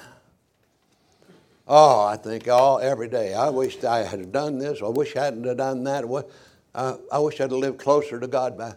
Oh, 1.69 2.05
I 2.05 2.17
think 2.17 2.49
all 2.49 2.81
every 2.81 3.09
day. 3.09 3.35
I 3.35 3.49
wish 3.51 3.83
I 3.85 3.99
had 3.99 4.33
done 4.33 4.59
this. 4.59 4.83
I 4.83 4.89
wish 4.89 5.17
I 5.17 5.25
hadn't 5.25 5.57
done 5.57 5.85
that. 5.85 6.05
Uh, 6.75 6.97
I 7.13 7.19
wish 7.21 7.41
I'd 7.41 7.53
lived 7.53 7.79
closer 7.79 8.19
to 8.19 8.27
God. 8.27 8.77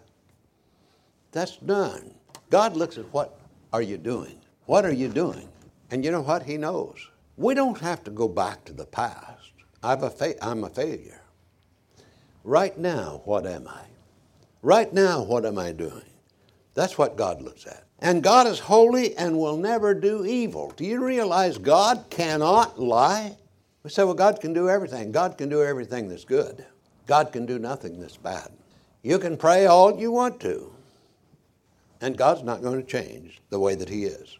That's 1.31 1.57
done. 1.57 2.13
God 2.49 2.75
looks 2.75 2.97
at 2.97 3.05
what 3.13 3.39
are 3.71 3.81
you 3.81 3.97
doing? 3.97 4.39
What 4.65 4.85
are 4.85 4.93
you 4.93 5.07
doing? 5.07 5.47
And 5.91 6.03
you 6.03 6.11
know 6.11 6.21
what? 6.21 6.43
He 6.43 6.57
knows. 6.57 7.09
We 7.37 7.53
don't 7.53 7.79
have 7.79 8.03
to 8.03 8.11
go 8.11 8.27
back 8.27 8.65
to 8.65 8.73
the 8.73 8.85
past. 8.85 9.51
I'm 9.81 10.03
a, 10.03 10.09
fa- 10.09 10.43
I'm 10.43 10.63
a 10.63 10.69
failure. 10.69 11.21
Right 12.43 12.77
now, 12.77 13.21
what 13.25 13.45
am 13.45 13.67
I? 13.67 13.81
Right 14.61 14.91
now, 14.93 15.23
what 15.23 15.45
am 15.45 15.57
I 15.57 15.71
doing? 15.71 16.03
That's 16.73 16.97
what 16.97 17.15
God 17.17 17.41
looks 17.41 17.65
at. 17.65 17.83
And 17.99 18.23
God 18.23 18.47
is 18.47 18.59
holy 18.59 19.15
and 19.17 19.37
will 19.37 19.57
never 19.57 19.93
do 19.93 20.25
evil. 20.25 20.73
Do 20.75 20.85
you 20.85 21.03
realize 21.03 21.57
God 21.57 22.05
cannot 22.09 22.79
lie? 22.79 23.35
We 23.83 23.89
say, 23.89 24.03
well, 24.03 24.13
God 24.13 24.39
can 24.41 24.53
do 24.53 24.69
everything. 24.69 25.11
God 25.11 25.37
can 25.37 25.49
do 25.49 25.63
everything 25.63 26.09
that's 26.09 26.25
good. 26.25 26.65
God 27.07 27.31
can 27.31 27.45
do 27.45 27.59
nothing 27.59 27.99
that's 27.99 28.17
bad. 28.17 28.49
You 29.01 29.19
can 29.19 29.37
pray 29.37 29.65
all 29.65 29.97
you 29.99 30.11
want 30.11 30.39
to, 30.41 30.73
and 32.01 32.17
God's 32.17 32.43
not 32.43 32.61
going 32.61 32.81
to 32.81 32.87
change 32.87 33.41
the 33.49 33.59
way 33.59 33.75
that 33.75 33.89
He 33.89 34.05
is. 34.05 34.37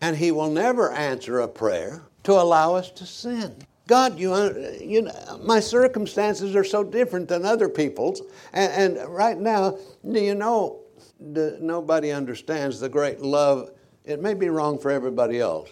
And 0.00 0.16
He 0.16 0.32
will 0.32 0.50
never 0.50 0.92
answer 0.92 1.40
a 1.40 1.48
prayer 1.48 2.02
to 2.24 2.32
allow 2.32 2.74
us 2.74 2.90
to 2.92 3.06
sin. 3.06 3.56
God, 3.86 4.18
you, 4.18 4.32
uh, 4.32 4.72
you 4.80 5.02
know, 5.02 5.40
my 5.42 5.58
circumstances 5.58 6.54
are 6.54 6.64
so 6.64 6.84
different 6.84 7.28
than 7.28 7.44
other 7.44 7.68
people's. 7.68 8.22
And, 8.52 8.98
and 8.98 9.08
right 9.12 9.36
now, 9.36 9.78
do 10.08 10.20
you 10.20 10.34
know, 10.36 10.80
nobody 11.18 12.12
understands 12.12 12.78
the 12.78 12.88
great 12.88 13.20
love. 13.20 13.70
It 14.04 14.22
may 14.22 14.34
be 14.34 14.48
wrong 14.48 14.78
for 14.78 14.90
everybody 14.90 15.40
else, 15.40 15.70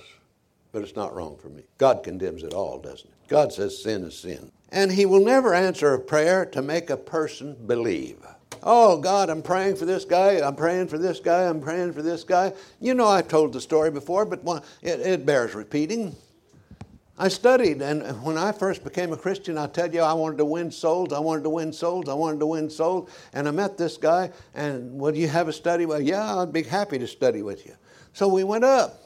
but 0.72 0.82
it's 0.82 0.96
not 0.96 1.14
wrong 1.14 1.36
for 1.36 1.48
me. 1.48 1.62
God 1.78 2.02
condemns 2.02 2.42
it 2.42 2.54
all, 2.54 2.78
doesn't 2.80 3.08
it? 3.08 3.28
God 3.28 3.52
says 3.52 3.80
sin 3.80 4.02
is 4.04 4.18
sin. 4.18 4.50
And 4.70 4.90
He 4.90 5.06
will 5.06 5.24
never 5.24 5.54
answer 5.54 5.94
a 5.94 6.00
prayer 6.00 6.44
to 6.46 6.60
make 6.60 6.90
a 6.90 6.96
person 6.96 7.56
believe. 7.66 8.18
Oh, 8.62 8.98
God, 8.98 9.30
I'm 9.30 9.42
praying 9.42 9.76
for 9.76 9.84
this 9.84 10.04
guy, 10.04 10.40
I'm 10.40 10.56
praying 10.56 10.88
for 10.88 10.98
this 10.98 11.20
guy, 11.20 11.48
I'm 11.48 11.60
praying 11.60 11.92
for 11.92 12.02
this 12.02 12.24
guy. 12.24 12.52
You 12.80 12.94
know, 12.94 13.06
I've 13.06 13.28
told 13.28 13.52
the 13.52 13.60
story 13.60 13.90
before, 13.90 14.24
but 14.24 14.64
it, 14.82 15.00
it 15.00 15.26
bears 15.26 15.54
repeating. 15.54 16.16
I 17.20 17.28
studied, 17.28 17.82
and 17.82 18.22
when 18.22 18.38
I 18.38 18.52
first 18.52 18.84
became 18.84 19.12
a 19.12 19.16
Christian, 19.16 19.58
I 19.58 19.66
tell 19.66 19.92
you, 19.92 20.02
I 20.02 20.12
wanted 20.12 20.38
to 20.38 20.44
win 20.44 20.70
souls. 20.70 21.12
I 21.12 21.18
wanted 21.18 21.42
to 21.42 21.50
win 21.50 21.72
souls. 21.72 22.08
I 22.08 22.14
wanted 22.14 22.38
to 22.38 22.46
win 22.46 22.70
souls. 22.70 23.10
And 23.32 23.48
I 23.48 23.50
met 23.50 23.76
this 23.76 23.96
guy, 23.96 24.30
and 24.54 24.92
would 25.00 25.16
you 25.16 25.26
have 25.26 25.48
a 25.48 25.52
study? 25.52 25.84
Well, 25.84 26.00
yeah, 26.00 26.36
I'd 26.36 26.52
be 26.52 26.62
happy 26.62 26.96
to 26.98 27.08
study 27.08 27.42
with 27.42 27.66
you. 27.66 27.74
So 28.12 28.28
we 28.28 28.44
went 28.44 28.64
up. 28.64 29.02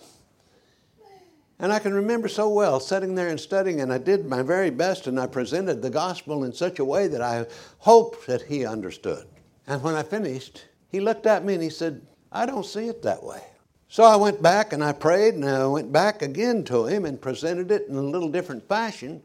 And 1.63 1.73
I 1.73 1.79
can 1.79 1.95
remember 1.95 2.27
so 2.27 2.49
well 2.49 2.81
sitting 2.81 3.15
there 3.15 3.29
and 3.29 3.39
studying, 3.39 3.81
and 3.81 3.93
I 3.93 3.99
did 3.99 4.27
my 4.27 4.43
very 4.43 4.69
best, 4.69 5.07
and 5.07 5.19
I 5.19 5.29
presented 5.29 5.81
the 5.81 5.91
gospel 5.91 6.43
in 6.43 6.53
such 6.53 6.81
a 6.81 6.85
way 6.85 7.07
that 7.07 7.23
I 7.23 7.47
hoped 7.79 8.27
that 8.27 8.43
he 8.43 8.67
understood. 8.67 9.29
And 9.69 9.81
when 9.81 9.95
I 9.95 10.03
finished, 10.03 10.65
he 10.89 10.99
looked 10.99 11.25
at 11.25 11.45
me 11.45 11.55
and 11.55 11.63
he 11.63 11.71
said, 11.71 12.05
I 12.33 12.47
don't 12.47 12.67
see 12.67 12.89
it 12.89 13.01
that 13.03 13.23
way. 13.23 13.45
So 13.87 14.03
I 14.03 14.17
went 14.17 14.43
back 14.43 14.73
and 14.73 14.83
I 14.83 14.91
prayed 14.91 15.35
and 15.35 15.45
I 15.45 15.65
went 15.67 15.93
back 15.93 16.23
again 16.23 16.65
to 16.65 16.87
him 16.87 17.05
and 17.05 17.21
presented 17.21 17.71
it 17.71 17.87
in 17.89 17.95
a 17.95 18.03
little 18.03 18.31
different 18.31 18.69
fashion. 18.69 19.23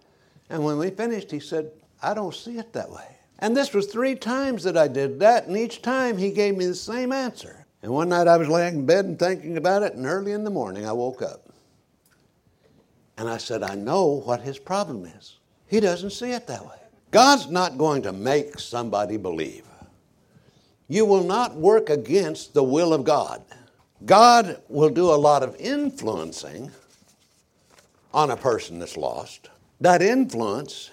And 0.51 0.63
when 0.63 0.77
we 0.77 0.91
finished, 0.91 1.31
he 1.31 1.39
said, 1.39 1.71
I 2.03 2.13
don't 2.13 2.35
see 2.35 2.59
it 2.59 2.71
that 2.73 2.91
way. 2.91 3.17
And 3.39 3.57
this 3.57 3.73
was 3.73 3.87
three 3.87 4.13
times 4.13 4.63
that 4.63 4.77
I 4.77 4.87
did 4.87 5.19
that, 5.21 5.47
and 5.47 5.57
each 5.57 5.81
time 5.81 6.19
he 6.19 6.29
gave 6.29 6.55
me 6.55 6.67
the 6.67 6.75
same 6.75 7.11
answer. 7.11 7.65
And 7.81 7.91
one 7.91 8.09
night 8.09 8.27
I 8.27 8.37
was 8.37 8.47
laying 8.47 8.75
in 8.75 8.85
bed 8.85 9.05
and 9.05 9.17
thinking 9.17 9.57
about 9.57 9.81
it, 9.81 9.95
and 9.95 10.05
early 10.05 10.33
in 10.33 10.43
the 10.43 10.51
morning 10.51 10.85
I 10.85 10.91
woke 10.91 11.23
up. 11.23 11.46
And 13.17 13.27
I 13.27 13.37
said, 13.37 13.63
I 13.63 13.75
know 13.75 14.21
what 14.25 14.41
his 14.41 14.59
problem 14.59 15.05
is. 15.05 15.37
He 15.67 15.79
doesn't 15.79 16.11
see 16.11 16.31
it 16.31 16.47
that 16.47 16.65
way. 16.65 16.77
God's 17.11 17.47
not 17.47 17.77
going 17.77 18.03
to 18.03 18.13
make 18.13 18.59
somebody 18.59 19.17
believe. 19.17 19.65
You 20.87 21.05
will 21.05 21.23
not 21.23 21.55
work 21.55 21.89
against 21.89 22.53
the 22.53 22.63
will 22.63 22.93
of 22.93 23.03
God. 23.03 23.43
God 24.05 24.61
will 24.69 24.89
do 24.89 25.09
a 25.09 25.15
lot 25.15 25.43
of 25.43 25.55
influencing 25.59 26.71
on 28.13 28.31
a 28.31 28.37
person 28.37 28.79
that's 28.79 28.95
lost. 28.95 29.49
That 29.81 30.01
influence 30.01 30.91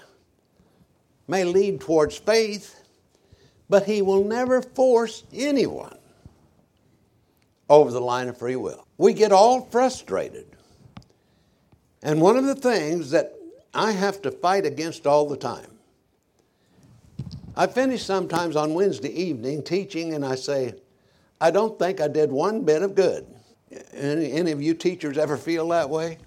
may 1.29 1.45
lead 1.45 1.81
towards 1.81 2.17
faith, 2.17 2.83
but 3.69 3.85
He 3.85 4.03
will 4.03 4.25
never 4.25 4.63
force 4.63 5.25
anyone 5.33 5.97
over 7.69 7.91
the 7.91 8.01
line 8.01 8.29
of 8.29 8.39
free 8.39 8.57
will. 8.57 8.87
We 8.99 9.13
get 9.13 9.33
all 9.33 9.63
frustrated. 9.67 10.54
And 12.05 12.21
one 12.21 12.37
of 12.37 12.45
the 12.45 12.55
things 12.55 13.11
that 13.11 13.35
I 13.73 13.93
have 13.93 14.21
to 14.23 14.31
fight 14.31 14.67
against 14.67 15.07
all 15.07 15.27
the 15.27 15.39
time, 15.39 15.79
I 17.57 17.67
finish 17.67 18.05
sometimes 18.05 18.57
on 18.57 18.75
Wednesday 18.75 19.09
evening 19.09 19.63
teaching 19.63 20.13
and 20.13 20.25
I 20.25 20.35
say, 20.35 20.75
I 21.41 21.51
don't 21.51 21.79
think 21.79 22.01
I 22.01 22.09
did 22.09 22.31
one 22.31 22.63
bit 22.63 22.83
of 22.83 22.95
good. 22.95 23.27
Any, 23.93 24.33
any 24.33 24.53
of 24.53 24.61
you 24.61 24.75
teachers 24.75 25.17
ever 25.17 25.39
feel 25.39 25.67
that 25.69 25.89
way? 25.89 26.19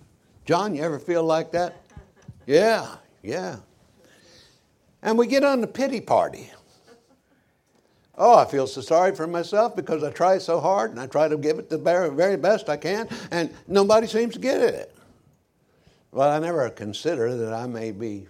John, 0.45 0.75
you 0.75 0.81
ever 0.81 0.97
feel 0.97 1.23
like 1.23 1.51
that? 1.51 1.75
Yeah, 2.47 2.95
yeah. 3.21 3.57
And 5.03 5.17
we 5.17 5.27
get 5.27 5.43
on 5.43 5.61
the 5.61 5.67
pity 5.67 6.01
party. 6.01 6.49
Oh, 8.17 8.35
I 8.35 8.45
feel 8.45 8.65
so 8.65 8.81
sorry 8.81 9.13
for 9.13 9.27
myself 9.27 9.75
because 9.75 10.03
I 10.03 10.09
try 10.11 10.39
so 10.39 10.59
hard 10.59 10.89
and 10.89 10.99
I 10.99 11.05
try 11.05 11.27
to 11.27 11.37
give 11.37 11.59
it 11.59 11.69
the 11.69 11.77
very, 11.77 12.09
very 12.09 12.35
best 12.35 12.67
I 12.67 12.77
can, 12.77 13.07
and 13.29 13.53
nobody 13.67 14.07
seems 14.07 14.33
to 14.33 14.39
get 14.39 14.59
it. 14.59 14.96
Well, 16.17 16.32
I 16.32 16.39
never 16.39 16.67
consider 16.71 17.36
that 17.36 17.53
I 17.53 17.67
may 17.67 17.91
be 17.91 18.27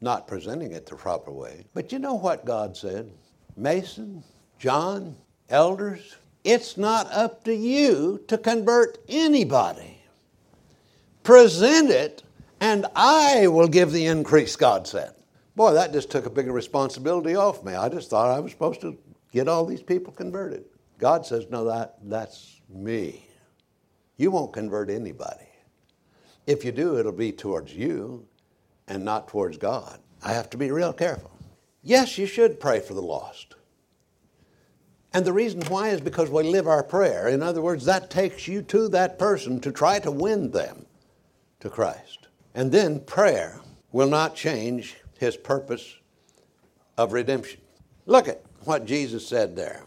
not 0.00 0.26
presenting 0.26 0.72
it 0.72 0.84
the 0.84 0.96
proper 0.96 1.30
way. 1.30 1.64
But 1.72 1.92
you 1.92 2.00
know 2.00 2.14
what 2.14 2.44
God 2.44 2.76
said? 2.76 3.08
Mason, 3.56 4.24
John, 4.58 5.14
elders, 5.48 6.16
it's 6.42 6.76
not 6.76 7.06
up 7.12 7.44
to 7.44 7.54
you 7.54 8.24
to 8.26 8.36
convert 8.36 8.98
anybody. 9.08 10.02
Present 11.22 11.90
it, 11.90 12.24
and 12.58 12.84
I 12.96 13.46
will 13.46 13.68
give 13.68 13.92
the 13.92 14.06
increase, 14.06 14.56
God 14.56 14.88
said. 14.88 15.12
Boy, 15.54 15.74
that 15.74 15.92
just 15.92 16.10
took 16.10 16.26
a 16.26 16.30
bigger 16.30 16.52
responsibility 16.52 17.36
off 17.36 17.62
me. 17.62 17.74
I 17.74 17.88
just 17.88 18.10
thought 18.10 18.36
I 18.36 18.40
was 18.40 18.50
supposed 18.50 18.80
to 18.80 18.98
get 19.30 19.46
all 19.46 19.64
these 19.64 19.82
people 19.82 20.12
converted. 20.12 20.64
God 20.98 21.24
says, 21.24 21.46
No, 21.48 21.64
that, 21.66 21.94
that's 22.02 22.60
me. 22.68 23.24
You 24.16 24.32
won't 24.32 24.52
convert 24.52 24.90
anybody. 24.90 25.47
If 26.48 26.64
you 26.64 26.72
do, 26.72 26.98
it'll 26.98 27.12
be 27.12 27.30
towards 27.30 27.74
you 27.74 28.26
and 28.86 29.04
not 29.04 29.28
towards 29.28 29.58
God. 29.58 30.00
I 30.22 30.32
have 30.32 30.48
to 30.48 30.56
be 30.56 30.70
real 30.70 30.94
careful. 30.94 31.30
Yes, 31.82 32.16
you 32.16 32.24
should 32.24 32.58
pray 32.58 32.80
for 32.80 32.94
the 32.94 33.02
lost. 33.02 33.54
And 35.12 35.26
the 35.26 35.32
reason 35.34 35.60
why 35.68 35.90
is 35.90 36.00
because 36.00 36.30
we 36.30 36.44
live 36.44 36.66
our 36.66 36.82
prayer. 36.82 37.28
In 37.28 37.42
other 37.42 37.60
words, 37.60 37.84
that 37.84 38.08
takes 38.08 38.48
you 38.48 38.62
to 38.62 38.88
that 38.88 39.18
person 39.18 39.60
to 39.60 39.70
try 39.70 39.98
to 39.98 40.10
win 40.10 40.50
them 40.50 40.86
to 41.60 41.68
Christ. 41.68 42.28
And 42.54 42.72
then 42.72 43.00
prayer 43.00 43.60
will 43.92 44.08
not 44.08 44.34
change 44.34 44.96
his 45.18 45.36
purpose 45.36 45.96
of 46.96 47.12
redemption. 47.12 47.60
Look 48.06 48.26
at 48.26 48.42
what 48.64 48.86
Jesus 48.86 49.28
said 49.28 49.54
there 49.54 49.82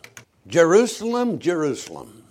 Jerusalem, 0.45 1.39
Jerusalem, 1.39 2.23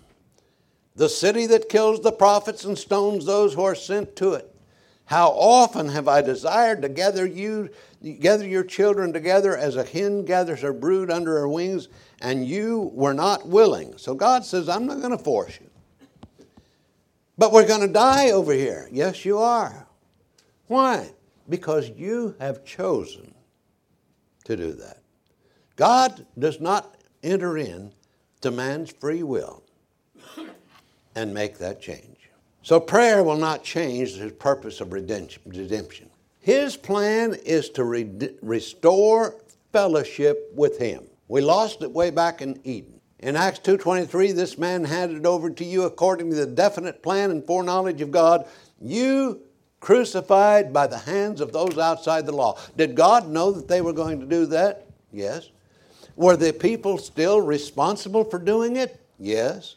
the 0.97 1.09
city 1.09 1.47
that 1.47 1.69
kills 1.69 2.01
the 2.01 2.13
prophets 2.13 2.65
and 2.65 2.77
stones 2.77 3.25
those 3.25 3.55
who 3.55 3.63
are 3.63 3.75
sent 3.75 4.17
to 4.17 4.35
it. 4.35 4.55
How 5.07 5.31
often 5.31 5.89
have 5.89 6.07
I 6.07 6.23
desired 6.23 6.83
to 6.83 6.89
gather 6.89 7.27
you, 7.27 7.71
gather 8.21 8.47
your 8.47 8.63
children 8.63 9.13
together 9.13 9.57
as 9.57 9.77
a 9.77 9.85
hen 9.85 10.25
gathers 10.25 10.61
her 10.61 10.73
brood 10.73 11.11
under 11.11 11.39
her 11.39 11.49
wings, 11.49 11.89
and 12.21 12.47
you 12.47 12.91
were 12.95 13.15
not 13.15 13.49
willing. 13.49 13.97
So 13.99 14.15
God 14.15 14.45
says, 14.45 14.69
I'm 14.69 14.87
not 14.87 15.01
going 15.01 15.17
to 15.17 15.23
force 15.23 15.59
you. 15.61 16.47
But 17.37 17.53
we're 17.53 17.67
going 17.67 17.81
to 17.81 17.93
die 17.93 18.31
over 18.31 18.53
here. 18.53 18.89
Yes, 18.93 19.25
you 19.25 19.39
are. 19.39 19.89
Why? 20.67 21.11
Because 21.49 21.91
you 21.91 22.37
have 22.39 22.65
chosen 22.65 23.35
to 24.45 24.57
do 24.57 24.73
that. 24.73 24.99
God 25.75 26.27
does 26.39 26.61
not 26.61 26.97
enter 27.23 27.59
in 27.59 27.93
to 28.43 28.51
man's 28.51 28.93
free 28.93 29.23
will 29.23 29.65
and 31.21 31.35
make 31.35 31.59
that 31.59 31.81
change. 31.81 32.31
So 32.63 32.81
prayer 32.81 33.23
will 33.23 33.37
not 33.37 33.63
change 33.63 34.17
his 34.17 34.33
purpose 34.33 34.81
of 34.81 34.93
redemption. 34.93 36.11
His 36.41 36.77
plan 36.77 37.35
is 37.45 37.69
to 37.71 37.85
re- 37.85 38.31
restore 38.43 39.37
fellowship 39.73 40.51
with 40.55 40.79
him. 40.79 41.05
We 41.29 41.41
lost 41.41 41.83
it 41.83 41.93
way 41.93 42.11
back 42.11 42.43
in 42.43 42.59
Eden. 42.65 43.01
In 43.21 43.37
Acts 43.37 43.61
2:23, 43.61 44.33
this 44.33 44.57
man 44.57 44.85
handed 44.85 45.27
over 45.27 45.51
to 45.51 45.65
you 45.65 45.83
according 45.83 46.31
to 46.31 46.37
the 46.37 46.47
definite 46.47 47.03
plan 47.03 47.31
and 47.31 47.47
foreknowledge 47.47 48.01
of 48.01 48.11
God, 48.11 48.47
you 48.81 49.43
crucified 49.81 50.73
by 50.73 50.87
the 50.87 50.99
hands 50.99 51.41
of 51.41 51.53
those 51.53 51.79
outside 51.79 52.27
the 52.27 52.33
law. 52.33 52.59
Did 52.77 52.95
God 52.95 53.29
know 53.29 53.51
that 53.53 53.69
they 53.69 53.81
were 53.81 53.93
going 53.93 54.21
to 54.21 54.27
do 54.27 54.47
that? 54.47 54.87
Yes. 55.13 55.51
Were 56.17 56.37
the 56.37 56.53
people 56.53 56.99
still 56.99 57.41
responsible 57.41 58.25
for 58.25 58.39
doing 58.39 58.77
it? 58.77 59.01
Yes. 59.19 59.77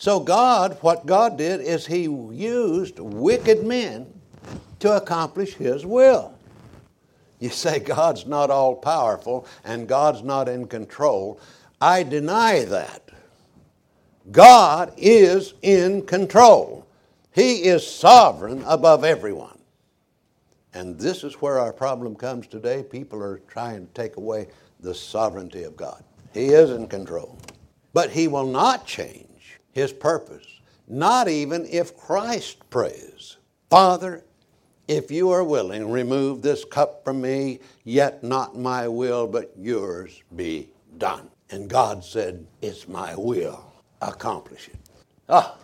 So, 0.00 0.20
God, 0.20 0.78
what 0.80 1.06
God 1.06 1.36
did 1.36 1.60
is 1.60 1.84
He 1.84 2.04
used 2.04 3.00
wicked 3.00 3.66
men 3.66 4.06
to 4.78 4.96
accomplish 4.96 5.54
His 5.54 5.84
will. 5.84 6.32
You 7.40 7.50
say 7.50 7.80
God's 7.80 8.24
not 8.24 8.48
all 8.48 8.76
powerful 8.76 9.44
and 9.64 9.88
God's 9.88 10.22
not 10.22 10.48
in 10.48 10.68
control. 10.68 11.40
I 11.80 12.04
deny 12.04 12.64
that. 12.64 13.02
God 14.30 14.92
is 14.96 15.54
in 15.62 16.02
control. 16.06 16.86
He 17.32 17.64
is 17.64 17.84
sovereign 17.84 18.62
above 18.68 19.02
everyone. 19.02 19.58
And 20.74 20.96
this 20.96 21.24
is 21.24 21.34
where 21.34 21.58
our 21.58 21.72
problem 21.72 22.14
comes 22.14 22.46
today. 22.46 22.84
People 22.84 23.20
are 23.20 23.40
trying 23.48 23.88
to 23.88 23.92
take 23.94 24.16
away 24.16 24.46
the 24.78 24.94
sovereignty 24.94 25.64
of 25.64 25.76
God. 25.76 26.04
He 26.32 26.46
is 26.46 26.70
in 26.70 26.86
control. 26.86 27.36
But 27.92 28.10
He 28.10 28.28
will 28.28 28.46
not 28.46 28.86
change 28.86 29.27
his 29.78 29.92
purpose, 29.92 30.46
not 30.86 31.28
even 31.28 31.66
if 31.66 31.96
Christ 31.96 32.68
prays, 32.70 33.36
Father, 33.70 34.24
if 34.88 35.10
you 35.10 35.30
are 35.30 35.44
willing, 35.44 35.90
remove 35.90 36.40
this 36.40 36.64
cup 36.64 37.04
from 37.04 37.20
me, 37.20 37.60
yet 37.84 38.24
not 38.24 38.58
my 38.58 38.88
will, 38.88 39.26
but 39.26 39.52
yours 39.56 40.22
be 40.34 40.70
done. 40.96 41.30
And 41.50 41.68
God 41.68 42.02
said, 42.04 42.46
It's 42.62 42.88
my 42.88 43.14
will. 43.14 43.64
Accomplish 44.00 44.68
it. 44.68 44.76
Ah, 45.28 45.56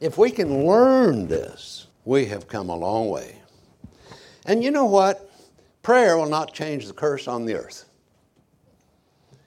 if 0.00 0.16
we 0.16 0.30
can 0.30 0.66
learn 0.66 1.26
this, 1.26 1.88
we 2.04 2.26
have 2.26 2.46
come 2.46 2.68
a 2.68 2.76
long 2.76 3.08
way. 3.08 3.36
And 4.46 4.62
you 4.62 4.70
know 4.70 4.84
what? 4.84 5.30
Prayer 5.82 6.16
will 6.16 6.28
not 6.28 6.54
change 6.54 6.86
the 6.86 6.92
curse 6.92 7.26
on 7.28 7.44
the 7.44 7.54
earth. 7.54 7.84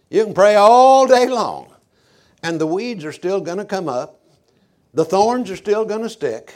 You 0.09 0.23
can 0.23 0.33
pray 0.33 0.55
all 0.55 1.07
day 1.07 1.27
long, 1.27 1.73
and 2.43 2.59
the 2.59 2.67
weeds 2.67 3.03
are 3.05 3.11
still 3.11 3.41
going 3.41 3.57
to 3.57 3.65
come 3.65 3.89
up, 3.89 4.21
the 4.93 5.05
thorns 5.05 5.51
are 5.51 5.55
still 5.55 5.85
going 5.85 6.01
to 6.01 6.09
stick. 6.09 6.53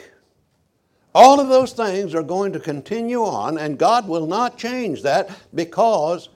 All 1.14 1.40
of 1.40 1.48
those 1.48 1.72
things 1.72 2.14
are 2.14 2.22
going 2.22 2.52
to 2.54 2.60
continue 2.60 3.22
on, 3.22 3.58
and 3.58 3.78
God 3.78 4.08
will 4.08 4.26
not 4.26 4.56
change 4.56 5.02
that 5.02 5.30
because 5.54 6.30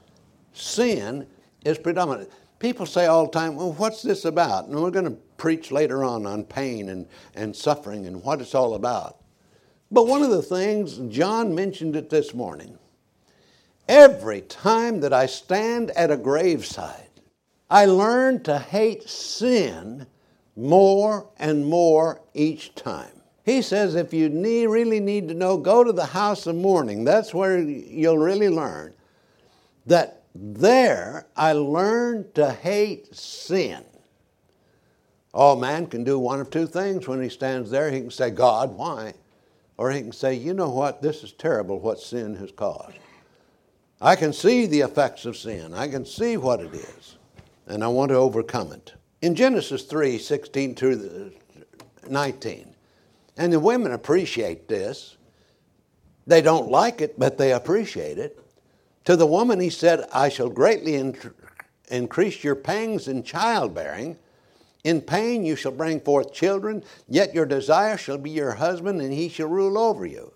sin 0.53 1.27
is 1.65 1.79
predominant. 1.79 2.31
People 2.59 2.87
say 2.87 3.07
all 3.07 3.27
the 3.27 3.33
time, 3.33 3.57
well, 3.57 3.73
what's 3.73 4.03
this 4.03 4.25
about? 4.25 4.67
And 4.67 4.81
we're 4.81 4.91
going 4.91 5.07
to 5.07 5.19
preach 5.37 5.71
later 5.71 6.05
on 6.05 6.27
on 6.27 6.45
pain 6.45 6.89
and, 6.89 7.07
and 7.35 7.55
suffering 7.55 8.07
and 8.07 8.23
what 8.23 8.41
it's 8.41 8.55
all 8.55 8.75
about. 8.75 9.19
But 9.91 10.07
one 10.07 10.23
of 10.23 10.31
the 10.31 10.43
things, 10.43 10.99
John 11.15 11.55
mentioned 11.55 11.97
it 11.97 12.11
this 12.11 12.35
morning. 12.35 12.79
Every 13.89 14.41
time 14.43 15.01
that 15.01 15.13
I 15.13 15.27
stand 15.27 15.91
at 15.93 16.11
a 16.11 16.17
graveside, 16.17 17.06
I 17.71 17.87
learned 17.87 18.45
to 18.45 18.59
hate 18.59 19.09
sin 19.09 20.07
more 20.55 21.29
and 21.39 21.67
more 21.67 22.21
each 22.33 22.75
time. 22.75 23.11
He 23.45 23.63
says 23.63 23.95
if 23.95 24.13
you 24.13 24.29
need, 24.29 24.67
really 24.67 25.01
need 25.01 25.29
to 25.29 25.35
know, 25.35 25.57
go 25.57 25.85
to 25.85 25.93
the 25.93 26.07
house 26.07 26.47
of 26.47 26.57
mourning. 26.57 27.05
That's 27.05 27.35
where 27.35 27.59
you'll 27.59 28.19
really 28.19 28.49
learn 28.49 28.95
that 29.87 30.23
there 30.35 31.27
I 31.37 31.53
learned 31.53 32.35
to 32.35 32.53
hate 32.53 33.15
sin. 33.15 33.85
Oh, 35.33 35.55
man 35.55 35.87
can 35.87 36.03
do 36.03 36.19
one 36.19 36.41
of 36.41 36.51
two 36.51 36.67
things 36.67 37.07
when 37.07 37.23
he 37.23 37.29
stands 37.29 37.71
there. 37.71 37.91
He 37.91 38.01
can 38.01 38.11
say, 38.11 38.31
God, 38.31 38.77
why? 38.77 39.15
Or 39.77 39.91
he 39.91 40.01
can 40.01 40.13
say, 40.13 40.35
you 40.35 40.55
know 40.55 40.71
what, 40.71 41.03
this 41.03 41.23
is 41.23 41.33
terrible 41.33 41.79
what 41.79 42.01
sin 42.01 42.35
has 42.37 42.51
caused. 42.51 42.97
I 44.01 44.17
can 44.17 44.33
see 44.33 44.67
the 44.67 44.81
effects 44.81 45.27
of 45.27 45.37
sin, 45.37 45.75
I 45.75 45.89
can 45.89 46.05
see 46.05 46.37
what 46.37 46.61
it 46.61 46.75
is 46.75 47.16
and 47.67 47.83
I 47.83 47.89
want 47.89 48.11
to 48.11 48.17
overcome 48.17 48.73
it. 48.73 48.95
In 49.23 49.35
Genesis 49.35 49.83
3 49.85 50.19
16 50.19 50.75
through 50.75 51.33
19, 52.09 52.75
and 53.37 53.53
the 53.53 53.61
women 53.61 53.93
appreciate 53.93 54.69
this. 54.69 55.17
They 56.27 56.43
don't 56.43 56.71
like 56.71 57.01
it, 57.01 57.19
but 57.19 57.39
they 57.39 57.53
appreciate 57.53 58.19
it. 58.19 58.39
To 59.05 59.17
the 59.17 59.27
woman, 59.27 59.61
he 59.61 59.71
said, 59.71 60.05
I 60.13 60.29
shall 60.29 60.49
greatly 60.49 61.13
increase 61.89 62.43
your 62.43 62.57
pangs 62.57 63.07
in 63.07 63.23
childbearing. 63.23 64.19
In 64.83 65.01
pain 65.01 65.45
you 65.45 65.55
shall 65.55 65.73
bring 65.73 66.01
forth 66.01 66.33
children, 66.33 66.83
yet 67.09 67.35
your 67.35 67.47
desire 67.47 67.97
shall 67.97 68.19
be 68.19 68.31
your 68.31 68.53
husband, 68.53 69.01
and 69.01 69.13
he 69.13 69.29
shall 69.29 69.49
rule 69.49 69.79
over 69.79 70.07
you. 70.07 70.33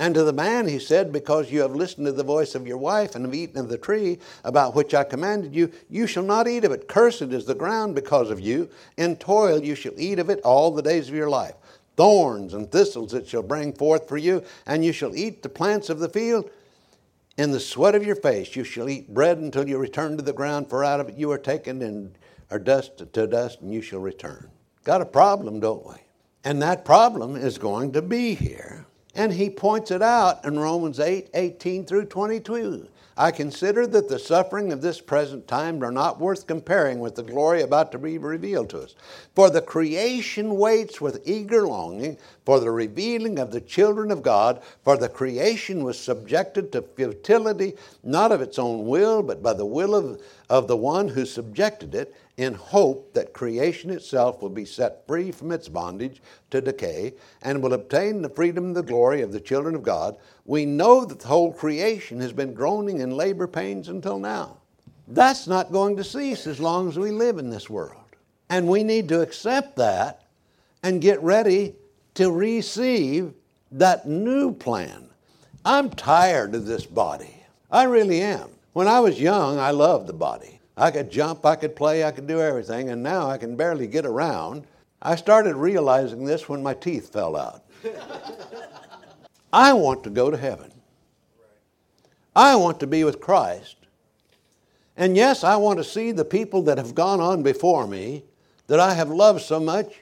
And 0.00 0.14
to 0.14 0.22
the 0.22 0.32
man 0.32 0.68
he 0.68 0.78
said, 0.78 1.12
Because 1.12 1.50
you 1.50 1.60
have 1.60 1.74
listened 1.74 2.06
to 2.06 2.12
the 2.12 2.22
voice 2.22 2.54
of 2.54 2.68
your 2.68 2.78
wife 2.78 3.16
and 3.16 3.24
have 3.24 3.34
eaten 3.34 3.58
of 3.58 3.68
the 3.68 3.76
tree 3.76 4.20
about 4.44 4.76
which 4.76 4.94
I 4.94 5.02
commanded 5.02 5.56
you, 5.56 5.72
you 5.90 6.06
shall 6.06 6.22
not 6.22 6.46
eat 6.46 6.64
of 6.64 6.70
it. 6.70 6.86
Cursed 6.86 7.22
is 7.22 7.46
the 7.46 7.56
ground 7.56 7.96
because 7.96 8.30
of 8.30 8.38
you. 8.38 8.70
In 8.96 9.16
toil 9.16 9.60
you 9.60 9.74
shall 9.74 9.98
eat 9.98 10.20
of 10.20 10.30
it 10.30 10.40
all 10.42 10.70
the 10.70 10.82
days 10.82 11.08
of 11.08 11.16
your 11.16 11.28
life. 11.28 11.56
Thorns 11.96 12.54
and 12.54 12.70
thistles 12.70 13.12
it 13.12 13.26
shall 13.26 13.42
bring 13.42 13.72
forth 13.72 14.06
for 14.08 14.16
you, 14.16 14.44
and 14.66 14.84
you 14.84 14.92
shall 14.92 15.16
eat 15.16 15.42
the 15.42 15.48
plants 15.48 15.90
of 15.90 15.98
the 15.98 16.08
field. 16.08 16.48
In 17.36 17.50
the 17.50 17.58
sweat 17.58 17.96
of 17.96 18.06
your 18.06 18.14
face 18.14 18.54
you 18.54 18.62
shall 18.62 18.88
eat 18.88 19.12
bread 19.12 19.38
until 19.38 19.68
you 19.68 19.78
return 19.78 20.16
to 20.16 20.22
the 20.22 20.32
ground, 20.32 20.70
for 20.70 20.84
out 20.84 21.00
of 21.00 21.08
it 21.08 21.16
you 21.16 21.32
are 21.32 21.38
taken 21.38 21.82
and 21.82 22.16
are 22.52 22.60
dust 22.60 22.98
to 23.12 23.26
dust, 23.26 23.62
and 23.62 23.74
you 23.74 23.82
shall 23.82 23.98
return. 23.98 24.48
Got 24.84 25.02
a 25.02 25.06
problem, 25.06 25.58
don't 25.58 25.84
we? 25.84 25.96
And 26.44 26.62
that 26.62 26.84
problem 26.84 27.34
is 27.34 27.58
going 27.58 27.92
to 27.92 28.00
be 28.00 28.34
here 28.34 28.86
and 29.18 29.32
he 29.32 29.50
points 29.50 29.90
it 29.90 30.00
out 30.00 30.44
in 30.44 30.58
Romans 30.58 31.00
8 31.00 31.30
18 31.34 31.84
through 31.84 32.04
22. 32.04 32.86
I 33.16 33.32
consider 33.32 33.84
that 33.84 34.08
the 34.08 34.18
suffering 34.18 34.70
of 34.70 34.80
this 34.80 35.00
present 35.00 35.48
time 35.48 35.82
are 35.82 35.90
not 35.90 36.20
worth 36.20 36.46
comparing 36.46 37.00
with 37.00 37.16
the 37.16 37.24
glory 37.24 37.62
about 37.62 37.90
to 37.90 37.98
be 37.98 38.16
revealed 38.16 38.70
to 38.70 38.82
us. 38.82 38.94
For 39.34 39.50
the 39.50 39.60
creation 39.60 40.56
waits 40.56 41.00
with 41.00 41.26
eager 41.26 41.66
longing 41.66 42.16
for 42.46 42.60
the 42.60 42.70
revealing 42.70 43.40
of 43.40 43.50
the 43.50 43.60
children 43.60 44.12
of 44.12 44.22
God, 44.22 44.62
for 44.84 44.96
the 44.96 45.08
creation 45.08 45.82
was 45.82 45.98
subjected 45.98 46.70
to 46.70 46.82
futility, 46.82 47.74
not 48.04 48.30
of 48.30 48.40
its 48.40 48.56
own 48.56 48.86
will, 48.86 49.24
but 49.24 49.42
by 49.42 49.52
the 49.52 49.66
will 49.66 49.96
of, 49.96 50.22
of 50.48 50.68
the 50.68 50.76
one 50.76 51.08
who 51.08 51.26
subjected 51.26 51.96
it 51.96 52.14
in 52.38 52.54
hope 52.54 53.12
that 53.14 53.32
creation 53.32 53.90
itself 53.90 54.40
will 54.40 54.48
be 54.48 54.64
set 54.64 55.04
free 55.08 55.32
from 55.32 55.50
its 55.50 55.68
bondage 55.68 56.22
to 56.50 56.60
decay 56.60 57.12
and 57.42 57.60
will 57.60 57.72
obtain 57.74 58.22
the 58.22 58.28
freedom 58.28 58.66
and 58.66 58.76
the 58.76 58.82
glory 58.82 59.22
of 59.22 59.32
the 59.32 59.40
children 59.40 59.74
of 59.74 59.82
God, 59.82 60.16
we 60.44 60.64
know 60.64 61.04
that 61.04 61.18
the 61.18 61.26
whole 61.26 61.52
creation 61.52 62.20
has 62.20 62.32
been 62.32 62.54
groaning 62.54 63.00
in 63.00 63.10
labor 63.10 63.48
pains 63.48 63.88
until 63.88 64.20
now. 64.20 64.58
That's 65.08 65.48
not 65.48 65.72
going 65.72 65.96
to 65.96 66.04
cease 66.04 66.46
as 66.46 66.60
long 66.60 66.88
as 66.88 66.96
we 66.96 67.10
live 67.10 67.38
in 67.38 67.50
this 67.50 67.68
world. 67.68 68.04
And 68.48 68.68
we 68.68 68.84
need 68.84 69.08
to 69.08 69.20
accept 69.20 69.76
that 69.76 70.24
and 70.84 71.02
get 71.02 71.20
ready 71.20 71.74
to 72.14 72.30
receive 72.30 73.34
that 73.72 74.06
new 74.06 74.52
plan. 74.54 75.08
I'm 75.64 75.90
tired 75.90 76.54
of 76.54 76.66
this 76.66 76.86
body. 76.86 77.42
I 77.68 77.82
really 77.82 78.20
am. 78.20 78.50
When 78.74 78.86
I 78.86 79.00
was 79.00 79.20
young, 79.20 79.58
I 79.58 79.72
loved 79.72 80.06
the 80.06 80.12
body. 80.12 80.57
I 80.78 80.92
could 80.92 81.10
jump, 81.10 81.44
I 81.44 81.56
could 81.56 81.74
play, 81.74 82.04
I 82.04 82.12
could 82.12 82.28
do 82.28 82.40
everything, 82.40 82.90
and 82.90 83.02
now 83.02 83.28
I 83.28 83.36
can 83.36 83.56
barely 83.56 83.88
get 83.88 84.06
around. 84.06 84.64
I 85.02 85.16
started 85.16 85.56
realizing 85.56 86.24
this 86.24 86.48
when 86.48 86.62
my 86.62 86.74
teeth 86.74 87.12
fell 87.12 87.36
out. 87.36 87.64
I 89.52 89.72
want 89.72 90.04
to 90.04 90.10
go 90.10 90.30
to 90.30 90.36
heaven. 90.36 90.72
I 92.36 92.54
want 92.54 92.78
to 92.80 92.86
be 92.86 93.02
with 93.02 93.20
Christ. 93.20 93.74
And 94.96 95.16
yes, 95.16 95.42
I 95.42 95.56
want 95.56 95.78
to 95.78 95.84
see 95.84 96.12
the 96.12 96.24
people 96.24 96.62
that 96.62 96.78
have 96.78 96.94
gone 96.94 97.20
on 97.20 97.42
before 97.42 97.88
me 97.88 98.22
that 98.68 98.78
I 98.78 98.94
have 98.94 99.10
loved 99.10 99.42
so 99.42 99.58
much. 99.58 99.92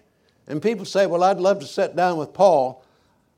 And 0.46 0.60
people 0.60 0.84
say, 0.84 1.06
Well, 1.06 1.22
I'd 1.22 1.38
love 1.38 1.60
to 1.60 1.66
sit 1.66 1.96
down 1.96 2.18
with 2.18 2.34
Paul. 2.34 2.84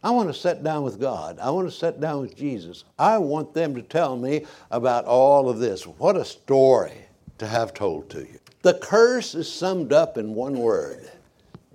I 0.02 0.10
want 0.10 0.28
to 0.28 0.34
sit 0.34 0.62
down 0.62 0.82
with 0.82 1.00
God. 1.00 1.38
I 1.38 1.50
want 1.50 1.68
to 1.68 1.76
sit 1.76 2.00
down 2.00 2.20
with 2.20 2.36
Jesus. 2.36 2.84
I 2.98 3.18
want 3.18 3.54
them 3.54 3.74
to 3.74 3.82
tell 3.82 4.16
me 4.16 4.46
about 4.70 5.04
all 5.04 5.48
of 5.48 5.58
this. 5.58 5.86
What 5.86 6.16
a 6.16 6.24
story 6.24 7.07
to 7.38 7.46
have 7.46 7.74
told 7.74 8.10
to 8.10 8.20
you. 8.20 8.38
The 8.62 8.74
curse 8.74 9.34
is 9.34 9.52
summed 9.52 9.92
up 9.92 10.18
in 10.18 10.34
one 10.34 10.58
word 10.58 11.10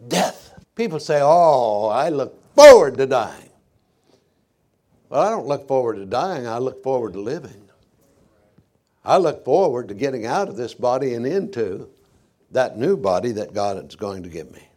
death. 0.07 0.53
People 0.75 0.99
say, 0.99 1.19
Oh, 1.21 1.87
I 1.87 2.09
look 2.09 2.39
forward 2.55 2.97
to 2.97 3.05
dying. 3.05 3.49
Well, 5.09 5.21
I 5.21 5.29
don't 5.29 5.47
look 5.47 5.67
forward 5.67 5.95
to 5.95 6.05
dying, 6.05 6.47
I 6.47 6.57
look 6.57 6.83
forward 6.83 7.13
to 7.13 7.19
living. 7.19 7.69
I 9.05 9.17
look 9.17 9.43
forward 9.43 9.89
to 9.89 9.93
getting 9.93 10.25
out 10.25 10.47
of 10.47 10.55
this 10.55 10.73
body 10.73 11.13
and 11.13 11.25
into 11.25 11.89
that 12.51 12.77
new 12.77 12.95
body 12.95 13.31
that 13.33 13.53
God 13.53 13.85
is 13.85 13.95
going 13.95 14.23
to 14.23 14.29
give 14.29 14.51
me. 14.51 14.67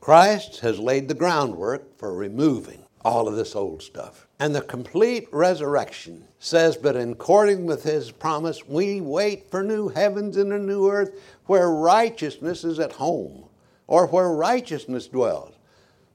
Christ 0.00 0.60
has 0.60 0.78
laid 0.78 1.08
the 1.08 1.14
groundwork 1.14 1.98
for 1.98 2.14
removing 2.14 2.84
all 3.04 3.28
of 3.28 3.36
this 3.36 3.54
old 3.54 3.82
stuff. 3.82 4.26
And 4.40 4.54
the 4.54 4.62
complete 4.62 5.28
resurrection 5.32 6.24
says, 6.38 6.76
But 6.76 6.96
in 6.96 7.12
according 7.12 7.66
with 7.66 7.82
his 7.82 8.10
promise, 8.10 8.66
we 8.66 9.00
wait 9.00 9.50
for 9.50 9.62
new 9.62 9.88
heavens 9.88 10.36
and 10.36 10.52
a 10.52 10.58
new 10.58 10.90
earth 10.90 11.20
where 11.46 11.70
righteousness 11.70 12.64
is 12.64 12.78
at 12.78 12.92
home 12.92 13.44
or 13.86 14.06
where 14.06 14.30
righteousness 14.30 15.08
dwells. 15.08 15.54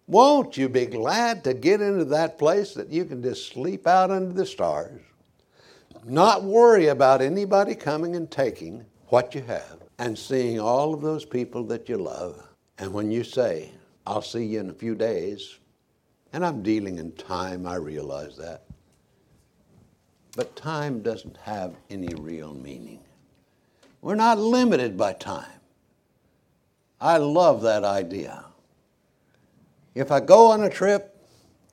Won't 0.07 0.57
you 0.57 0.67
be 0.67 0.85
glad 0.85 1.43
to 1.45 1.53
get 1.53 1.81
into 1.81 2.05
that 2.05 2.37
place 2.37 2.73
that 2.73 2.89
you 2.89 3.05
can 3.05 3.23
just 3.23 3.47
sleep 3.47 3.87
out 3.87 4.11
under 4.11 4.33
the 4.33 4.45
stars, 4.45 5.01
not 6.03 6.43
worry 6.43 6.87
about 6.87 7.21
anybody 7.21 7.73
coming 7.73 8.15
and 8.15 8.29
taking 8.29 8.85
what 9.07 9.33
you 9.33 9.41
have, 9.43 9.77
and 9.99 10.17
seeing 10.17 10.59
all 10.59 10.93
of 10.93 11.01
those 11.01 11.23
people 11.23 11.63
that 11.65 11.87
you 11.87 11.97
love? 11.97 12.45
And 12.77 12.93
when 12.93 13.11
you 13.11 13.23
say, 13.23 13.71
I'll 14.05 14.21
see 14.21 14.43
you 14.43 14.59
in 14.59 14.69
a 14.69 14.73
few 14.73 14.93
days, 14.93 15.57
and 16.33 16.43
I'm 16.43 16.63
dealing 16.63 16.97
in 16.97 17.11
time, 17.13 17.67
I 17.67 17.75
realize 17.75 18.35
that. 18.37 18.63
But 20.35 20.55
time 20.55 21.01
doesn't 21.01 21.37
have 21.37 21.75
any 21.91 22.13
real 22.15 22.55
meaning. 22.55 22.99
We're 24.01 24.15
not 24.15 24.39
limited 24.39 24.97
by 24.97 25.13
time. 25.13 25.61
I 26.99 27.17
love 27.17 27.61
that 27.61 27.83
idea. 27.83 28.45
If 29.93 30.11
I 30.11 30.19
go 30.19 30.47
on 30.47 30.63
a 30.63 30.69
trip, 30.69 31.15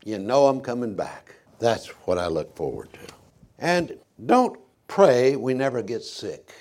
you 0.05 0.19
know 0.19 0.47
I'm 0.47 0.61
coming 0.61 0.95
back. 0.95 1.35
That's 1.59 1.87
what 2.07 2.19
I 2.19 2.27
look 2.27 2.55
forward 2.55 2.93
to. 2.93 3.15
And 3.59 3.99
don't 4.27 4.59
pray 4.89 5.37
we 5.37 5.55
never 5.55 5.83
get 5.83 6.03
sick. 6.03 6.53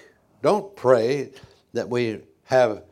Don't 0.41 0.73
pray 0.77 1.31
that 1.73 1.89
we 1.89 2.21
have 2.43 2.83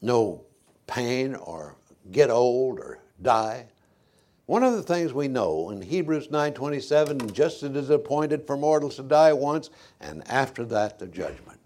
no 0.00 0.44
pain 0.86 1.34
or 1.34 1.76
get 2.10 2.30
old 2.30 2.78
or 2.78 3.00
die. 3.20 3.66
One 4.48 4.62
of 4.62 4.72
the 4.72 4.82
things 4.82 5.12
we 5.12 5.28
know 5.28 5.68
in 5.68 5.82
Hebrews 5.82 6.28
9:27, 6.30 7.34
just 7.34 7.62
as 7.62 7.68
it 7.68 7.76
is 7.76 7.90
appointed 7.90 8.46
for 8.46 8.56
mortals 8.56 8.96
to 8.96 9.02
die 9.02 9.34
once, 9.34 9.68
and 10.00 10.26
after 10.26 10.64
that 10.64 10.98
the 10.98 11.06
judgment. 11.06 11.60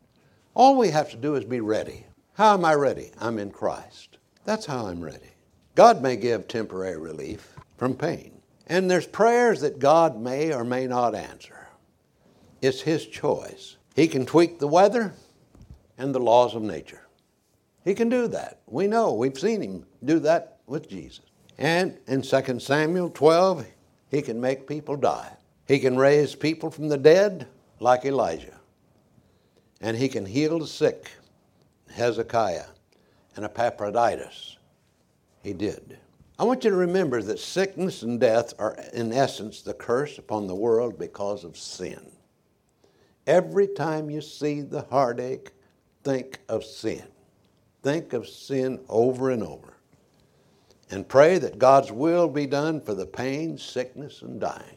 All 0.54 0.76
we 0.76 0.88
have 0.88 1.08
to 1.10 1.16
do 1.16 1.36
is 1.36 1.44
be 1.44 1.60
ready. 1.60 2.06
How 2.32 2.54
am 2.54 2.64
I 2.64 2.74
ready? 2.74 3.12
I'm 3.20 3.38
in 3.38 3.52
Christ. 3.52 4.18
That's 4.44 4.66
how 4.66 4.86
I'm 4.86 5.00
ready. 5.00 5.30
God 5.76 6.02
may 6.02 6.16
give 6.16 6.48
temporary 6.48 6.98
relief 6.98 7.54
from 7.76 7.94
pain. 7.94 8.42
And 8.66 8.90
there's 8.90 9.06
prayers 9.06 9.60
that 9.60 9.78
God 9.78 10.20
may 10.20 10.52
or 10.52 10.64
may 10.64 10.88
not 10.88 11.14
answer. 11.14 11.68
It's 12.60 12.80
His 12.80 13.06
choice. 13.06 13.76
He 13.94 14.08
can 14.08 14.26
tweak 14.26 14.58
the 14.58 14.66
weather 14.66 15.14
and 15.98 16.12
the 16.12 16.18
laws 16.18 16.56
of 16.56 16.62
nature. 16.62 17.06
He 17.84 17.94
can 17.94 18.08
do 18.08 18.26
that. 18.26 18.58
We 18.66 18.88
know, 18.88 19.12
we've 19.12 19.38
seen 19.38 19.62
Him 19.62 19.86
do 20.04 20.18
that 20.18 20.58
with 20.66 20.88
Jesus. 20.88 21.26
And 21.58 21.98
in 22.06 22.22
2 22.22 22.60
Samuel 22.60 23.10
12, 23.10 23.66
He 24.10 24.22
can 24.22 24.40
make 24.40 24.66
people 24.66 24.96
die. 24.96 25.36
He 25.66 25.78
can 25.78 25.96
raise 25.96 26.34
people 26.34 26.70
from 26.70 26.88
the 26.88 26.98
dead 26.98 27.46
like 27.80 28.04
Elijah. 28.04 28.58
And 29.80 29.96
He 29.96 30.08
can 30.08 30.26
heal 30.26 30.58
the 30.58 30.66
sick, 30.66 31.10
Hezekiah 31.90 32.66
and 33.36 33.44
Epaphroditus 33.44 34.58
he 35.42 35.52
did. 35.52 35.98
I 36.38 36.44
want 36.44 36.64
you 36.64 36.70
to 36.70 36.76
remember 36.76 37.22
that 37.22 37.38
sickness 37.38 38.02
and 38.02 38.18
death 38.18 38.54
are, 38.58 38.76
in 38.92 39.12
essence, 39.12 39.62
the 39.62 39.74
curse 39.74 40.18
upon 40.18 40.46
the 40.46 40.54
world 40.54 40.98
because 40.98 41.44
of 41.44 41.56
sin. 41.56 42.10
Every 43.26 43.68
time 43.68 44.10
you 44.10 44.20
see 44.20 44.60
the 44.60 44.82
heartache, 44.82 45.50
think 46.02 46.40
of 46.48 46.64
sin. 46.64 47.02
Think 47.82 48.12
of 48.12 48.28
sin 48.28 48.80
over 48.88 49.30
and 49.30 49.42
over. 49.42 49.71
And 50.90 51.08
pray 51.08 51.38
that 51.38 51.58
God's 51.58 51.90
will 51.90 52.28
be 52.28 52.46
done 52.46 52.80
for 52.80 52.94
the 52.94 53.06
pain, 53.06 53.56
sickness, 53.56 54.22
and 54.22 54.40
dying. 54.40 54.76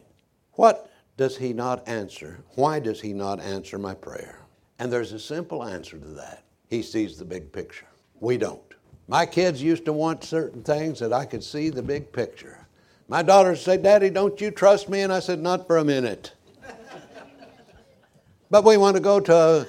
What 0.52 0.90
does 1.16 1.36
He 1.36 1.52
not 1.52 1.86
answer? 1.86 2.38
Why 2.54 2.78
does 2.78 3.00
He 3.00 3.12
not 3.12 3.40
answer 3.40 3.78
my 3.78 3.94
prayer? 3.94 4.40
And 4.78 4.92
there's 4.92 5.12
a 5.12 5.20
simple 5.20 5.64
answer 5.64 5.98
to 5.98 6.08
that 6.08 6.42
He 6.68 6.82
sees 6.82 7.18
the 7.18 7.24
big 7.24 7.52
picture. 7.52 7.86
We 8.20 8.38
don't. 8.38 8.60
My 9.08 9.24
kids 9.26 9.62
used 9.62 9.84
to 9.84 9.92
want 9.92 10.24
certain 10.24 10.62
things 10.62 10.98
that 10.98 11.12
I 11.12 11.26
could 11.26 11.44
see 11.44 11.70
the 11.70 11.82
big 11.82 12.12
picture. 12.12 12.66
My 13.08 13.22
daughters 13.22 13.60
said, 13.62 13.82
Daddy, 13.82 14.10
don't 14.10 14.40
you 14.40 14.50
trust 14.50 14.88
me? 14.88 15.02
And 15.02 15.12
I 15.12 15.20
said, 15.20 15.40
Not 15.40 15.66
for 15.66 15.76
a 15.76 15.84
minute. 15.84 16.32
but 18.50 18.64
we 18.64 18.76
want 18.76 18.96
to 18.96 19.02
go 19.02 19.20
to 19.20 19.66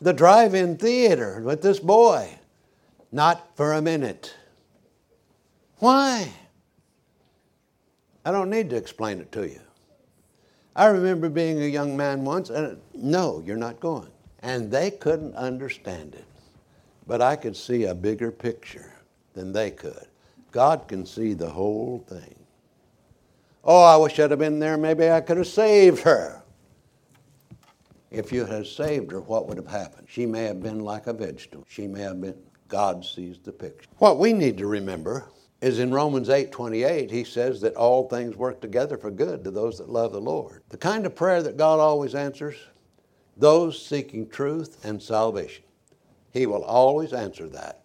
the 0.00 0.12
drive 0.12 0.54
in 0.54 0.76
theater 0.76 1.40
with 1.42 1.60
this 1.60 1.80
boy. 1.80 2.30
Not 3.12 3.56
for 3.56 3.72
a 3.72 3.82
minute. 3.82 4.34
Why? 5.78 6.32
I 8.24 8.32
don't 8.32 8.50
need 8.50 8.70
to 8.70 8.76
explain 8.76 9.20
it 9.20 9.30
to 9.32 9.46
you. 9.46 9.60
I 10.74 10.86
remember 10.86 11.28
being 11.28 11.62
a 11.62 11.66
young 11.66 11.96
man 11.96 12.24
once, 12.24 12.50
and 12.50 12.78
no, 12.94 13.42
you're 13.46 13.56
not 13.56 13.80
going. 13.80 14.10
And 14.40 14.70
they 14.70 14.90
couldn't 14.90 15.34
understand 15.34 16.14
it. 16.14 16.24
But 17.06 17.22
I 17.22 17.36
could 17.36 17.56
see 17.56 17.84
a 17.84 17.94
bigger 17.94 18.30
picture 18.30 18.92
than 19.32 19.52
they 19.52 19.70
could. 19.70 20.06
God 20.50 20.88
can 20.88 21.06
see 21.06 21.34
the 21.34 21.48
whole 21.48 22.04
thing. 22.08 22.34
Oh, 23.64 23.82
I 23.82 23.96
wish 23.96 24.18
I'd 24.18 24.30
have 24.30 24.38
been 24.38 24.58
there. 24.58 24.76
Maybe 24.76 25.10
I 25.10 25.20
could 25.20 25.36
have 25.36 25.46
saved 25.46 26.00
her. 26.00 26.42
If 28.10 28.32
you 28.32 28.44
had 28.44 28.66
saved 28.66 29.12
her, 29.12 29.20
what 29.20 29.48
would 29.48 29.56
have 29.56 29.66
happened? 29.66 30.06
She 30.08 30.26
may 30.26 30.44
have 30.44 30.62
been 30.62 30.80
like 30.80 31.06
a 31.06 31.12
vegetable. 31.12 31.64
She 31.68 31.86
may 31.86 32.02
have 32.02 32.20
been. 32.20 32.36
God 32.68 33.04
sees 33.04 33.38
the 33.38 33.52
picture. 33.52 33.88
What 33.98 34.18
we 34.18 34.32
need 34.32 34.58
to 34.58 34.66
remember 34.66 35.28
is 35.60 35.78
in 35.78 35.92
Romans 35.92 36.28
8 36.28 36.52
28, 36.52 37.10
he 37.10 37.24
says 37.24 37.60
that 37.62 37.74
all 37.74 38.08
things 38.08 38.36
work 38.36 38.60
together 38.60 38.96
for 38.98 39.10
good 39.10 39.44
to 39.44 39.50
those 39.50 39.78
that 39.78 39.88
love 39.88 40.12
the 40.12 40.20
Lord. 40.20 40.62
The 40.68 40.76
kind 40.76 41.06
of 41.06 41.14
prayer 41.14 41.42
that 41.42 41.56
God 41.56 41.80
always 41.80 42.14
answers, 42.14 42.56
those 43.36 43.84
seeking 43.84 44.28
truth 44.28 44.84
and 44.84 45.02
salvation. 45.02 45.64
He 46.32 46.46
will 46.46 46.64
always 46.64 47.12
answer 47.12 47.48
that. 47.48 47.82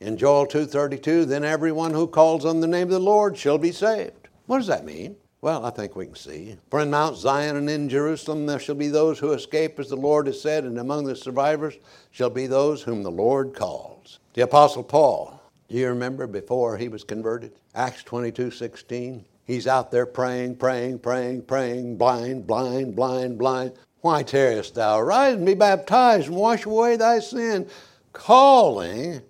In 0.00 0.16
Joel 0.16 0.46
2:32, 0.46 1.26
then 1.26 1.44
everyone 1.44 1.92
who 1.92 2.06
calls 2.06 2.44
on 2.44 2.60
the 2.60 2.66
name 2.66 2.88
of 2.88 2.92
the 2.92 2.98
Lord 2.98 3.36
shall 3.36 3.58
be 3.58 3.72
saved. 3.72 4.28
What 4.46 4.58
does 4.58 4.66
that 4.66 4.84
mean? 4.84 5.16
Well, 5.42 5.64
I 5.64 5.70
think 5.70 5.96
we 5.96 6.04
can 6.04 6.14
see. 6.16 6.56
For 6.70 6.80
in 6.80 6.90
Mount 6.90 7.16
Zion 7.16 7.56
and 7.56 7.70
in 7.70 7.88
Jerusalem 7.88 8.44
there 8.44 8.58
shall 8.58 8.74
be 8.74 8.88
those 8.88 9.18
who 9.18 9.32
escape, 9.32 9.78
as 9.78 9.88
the 9.88 9.96
Lord 9.96 10.26
has 10.26 10.40
said, 10.40 10.64
and 10.64 10.78
among 10.78 11.04
the 11.04 11.16
survivors 11.16 11.78
shall 12.10 12.28
be 12.28 12.46
those 12.46 12.82
whom 12.82 13.02
the 13.02 13.10
Lord 13.10 13.54
calls. 13.54 14.18
The 14.34 14.42
Apostle 14.42 14.82
Paul, 14.82 15.39
do 15.70 15.76
you 15.76 15.88
remember 15.88 16.26
before 16.26 16.76
he 16.76 16.88
was 16.88 17.04
converted? 17.04 17.52
Acts 17.76 18.02
22 18.02 18.50
16. 18.50 19.24
He's 19.44 19.68
out 19.68 19.92
there 19.92 20.04
praying, 20.04 20.56
praying, 20.56 20.98
praying, 20.98 21.42
praying, 21.42 21.96
blind, 21.96 22.46
blind, 22.46 22.96
blind, 22.96 23.38
blind. 23.38 23.72
Why 24.00 24.24
tarriest 24.24 24.74
thou? 24.74 24.98
Arise 24.98 25.36
and 25.36 25.46
be 25.46 25.54
baptized 25.54 26.26
and 26.26 26.36
wash 26.36 26.64
away 26.66 26.96
thy 26.96 27.20
sin, 27.20 27.68
calling 28.12 29.22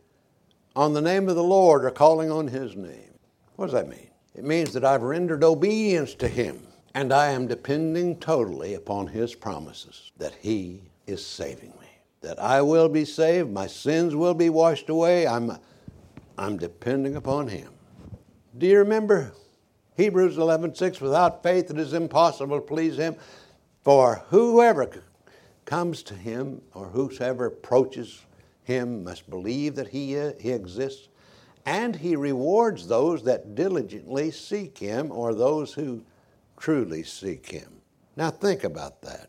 on 0.74 0.94
the 0.94 1.03
name 1.03 1.29
of 1.29 1.37
the 1.37 1.42
Lord 1.42 1.85
or 1.85 1.90
calling 1.90 2.31
on 2.31 2.48
his 2.48 2.74
name. 2.74 3.18
What 3.57 3.66
does 3.66 3.74
that 3.74 3.88
mean? 3.88 4.09
It 4.35 4.44
means 4.44 4.72
that 4.72 4.85
I've 4.85 5.03
rendered 5.03 5.44
obedience 5.44 6.14
to 6.14 6.29
him 6.29 6.66
and 6.94 7.12
I 7.12 7.33
am 7.33 7.46
depending 7.46 8.16
totally 8.18 8.74
upon 8.74 9.09
his 9.09 9.35
promises 9.35 10.11
that 10.16 10.35
he 10.40 10.83
is 11.07 11.24
saving 11.24 11.74
me. 11.81 11.87
That 12.22 12.38
I 12.38 12.62
will 12.62 12.88
be 12.88 13.05
saved, 13.05 13.50
my 13.50 13.66
sins 13.66 14.14
will 14.14 14.35
be 14.35 14.50
washed 14.50 14.88
away. 14.88 15.26
I'm, 15.26 15.59
I'm 16.40 16.57
depending 16.57 17.16
upon 17.16 17.48
him. 17.48 17.70
Do 18.57 18.66
you 18.66 18.79
remember 18.79 19.35
Hebrews 19.98 20.38
11:6 20.38 20.98
without 20.98 21.42
faith 21.42 21.70
it 21.70 21.79
is 21.79 21.92
impossible 21.92 22.57
to 22.57 22.66
please 22.66 22.96
him 22.96 23.16
for 23.85 24.24
whoever 24.31 25.03
comes 25.66 26.03
to 26.05 26.14
him 26.14 26.62
or 26.72 26.87
whosoever 26.87 27.44
approaches 27.44 28.22
him 28.62 29.05
must 29.05 29.29
believe 29.29 29.74
that 29.74 29.88
he, 29.88 30.18
uh, 30.18 30.33
he 30.40 30.51
exists, 30.51 31.09
and 31.66 31.97
he 31.97 32.16
rewards 32.16 32.88
those 32.88 33.22
that 33.24 33.55
diligently 33.55 34.30
seek 34.30 34.78
him 34.78 35.12
or 35.12 35.34
those 35.34 35.74
who 35.74 36.03
truly 36.57 37.03
seek 37.03 37.51
him. 37.51 37.82
Now 38.16 38.30
think 38.30 38.64
about 38.64 39.03
that. 39.03 39.28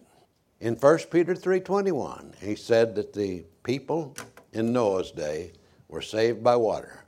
In 0.62 0.76
1 0.76 1.12
Peter 1.12 1.36
3:21, 1.36 2.36
he 2.40 2.56
said 2.56 2.96
that 2.96 3.12
the 3.12 3.44
people 3.64 4.16
in 4.54 4.72
Noah's 4.72 5.12
day 5.12 5.52
were 5.92 6.02
saved 6.02 6.42
by 6.42 6.56
water. 6.56 7.01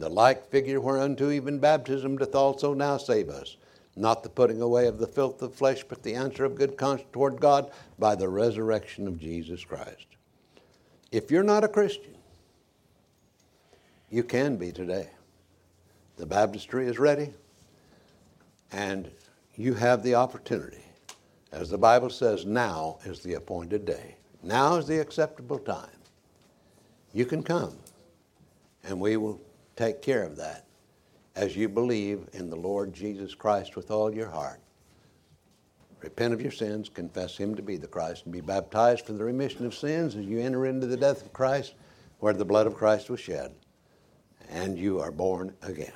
The 0.00 0.08
like 0.08 0.48
figure 0.50 0.80
whereunto 0.80 1.30
even 1.30 1.60
baptism 1.60 2.18
doth 2.18 2.34
also 2.34 2.74
now 2.74 2.96
save 2.96 3.28
us 3.28 3.56
not 3.96 4.22
the 4.22 4.28
putting 4.30 4.62
away 4.62 4.86
of 4.86 4.98
the 4.98 5.06
filth 5.06 5.42
of 5.42 5.54
flesh, 5.54 5.84
but 5.84 6.02
the 6.02 6.14
answer 6.14 6.44
of 6.44 6.54
good 6.54 6.76
conscience 6.76 7.10
toward 7.12 7.40
God 7.40 7.70
by 7.98 8.14
the 8.14 8.28
resurrection 8.28 9.06
of 9.06 9.20
Jesus 9.20 9.62
Christ. 9.62 10.06
If 11.12 11.30
you're 11.30 11.42
not 11.42 11.64
a 11.64 11.68
Christian, 11.68 12.16
you 14.08 14.22
can 14.22 14.56
be 14.56 14.72
today. 14.72 15.10
The 16.16 16.24
baptistry 16.24 16.86
is 16.86 16.98
ready, 16.98 17.34
and 18.72 19.10
you 19.56 19.74
have 19.74 20.02
the 20.02 20.14
opportunity. 20.14 20.84
As 21.52 21.68
the 21.68 21.78
Bible 21.78 22.10
says, 22.10 22.46
now 22.46 22.98
is 23.04 23.20
the 23.20 23.34
appointed 23.34 23.84
day. 23.84 24.16
Now 24.42 24.76
is 24.76 24.86
the 24.86 24.98
acceptable 24.98 25.58
time. 25.58 25.88
You 27.12 27.26
can 27.26 27.42
come, 27.42 27.76
and 28.84 28.98
we 28.98 29.18
will 29.18 29.40
take 29.80 30.02
care 30.02 30.24
of 30.24 30.36
that 30.36 30.66
as 31.34 31.56
you 31.56 31.66
believe 31.66 32.28
in 32.34 32.50
the 32.50 32.56
Lord 32.56 32.92
Jesus 32.92 33.34
Christ 33.34 33.76
with 33.76 33.90
all 33.90 34.14
your 34.14 34.28
heart. 34.28 34.60
Repent 36.02 36.34
of 36.34 36.42
your 36.42 36.50
sins, 36.50 36.90
confess 36.90 37.34
Him 37.34 37.54
to 37.54 37.62
be 37.62 37.78
the 37.78 37.86
Christ, 37.86 38.24
and 38.24 38.32
be 38.32 38.42
baptized 38.42 39.06
for 39.06 39.14
the 39.14 39.24
remission 39.24 39.64
of 39.64 39.74
sins 39.74 40.16
as 40.16 40.26
you 40.26 40.38
enter 40.38 40.66
into 40.66 40.86
the 40.86 40.98
death 40.98 41.24
of 41.24 41.32
Christ, 41.32 41.76
where 42.18 42.34
the 42.34 42.44
blood 42.44 42.66
of 42.66 42.74
Christ 42.74 43.08
was 43.08 43.20
shed, 43.20 43.54
and 44.50 44.78
you 44.78 45.00
are 45.00 45.10
born 45.10 45.54
again. 45.62 45.92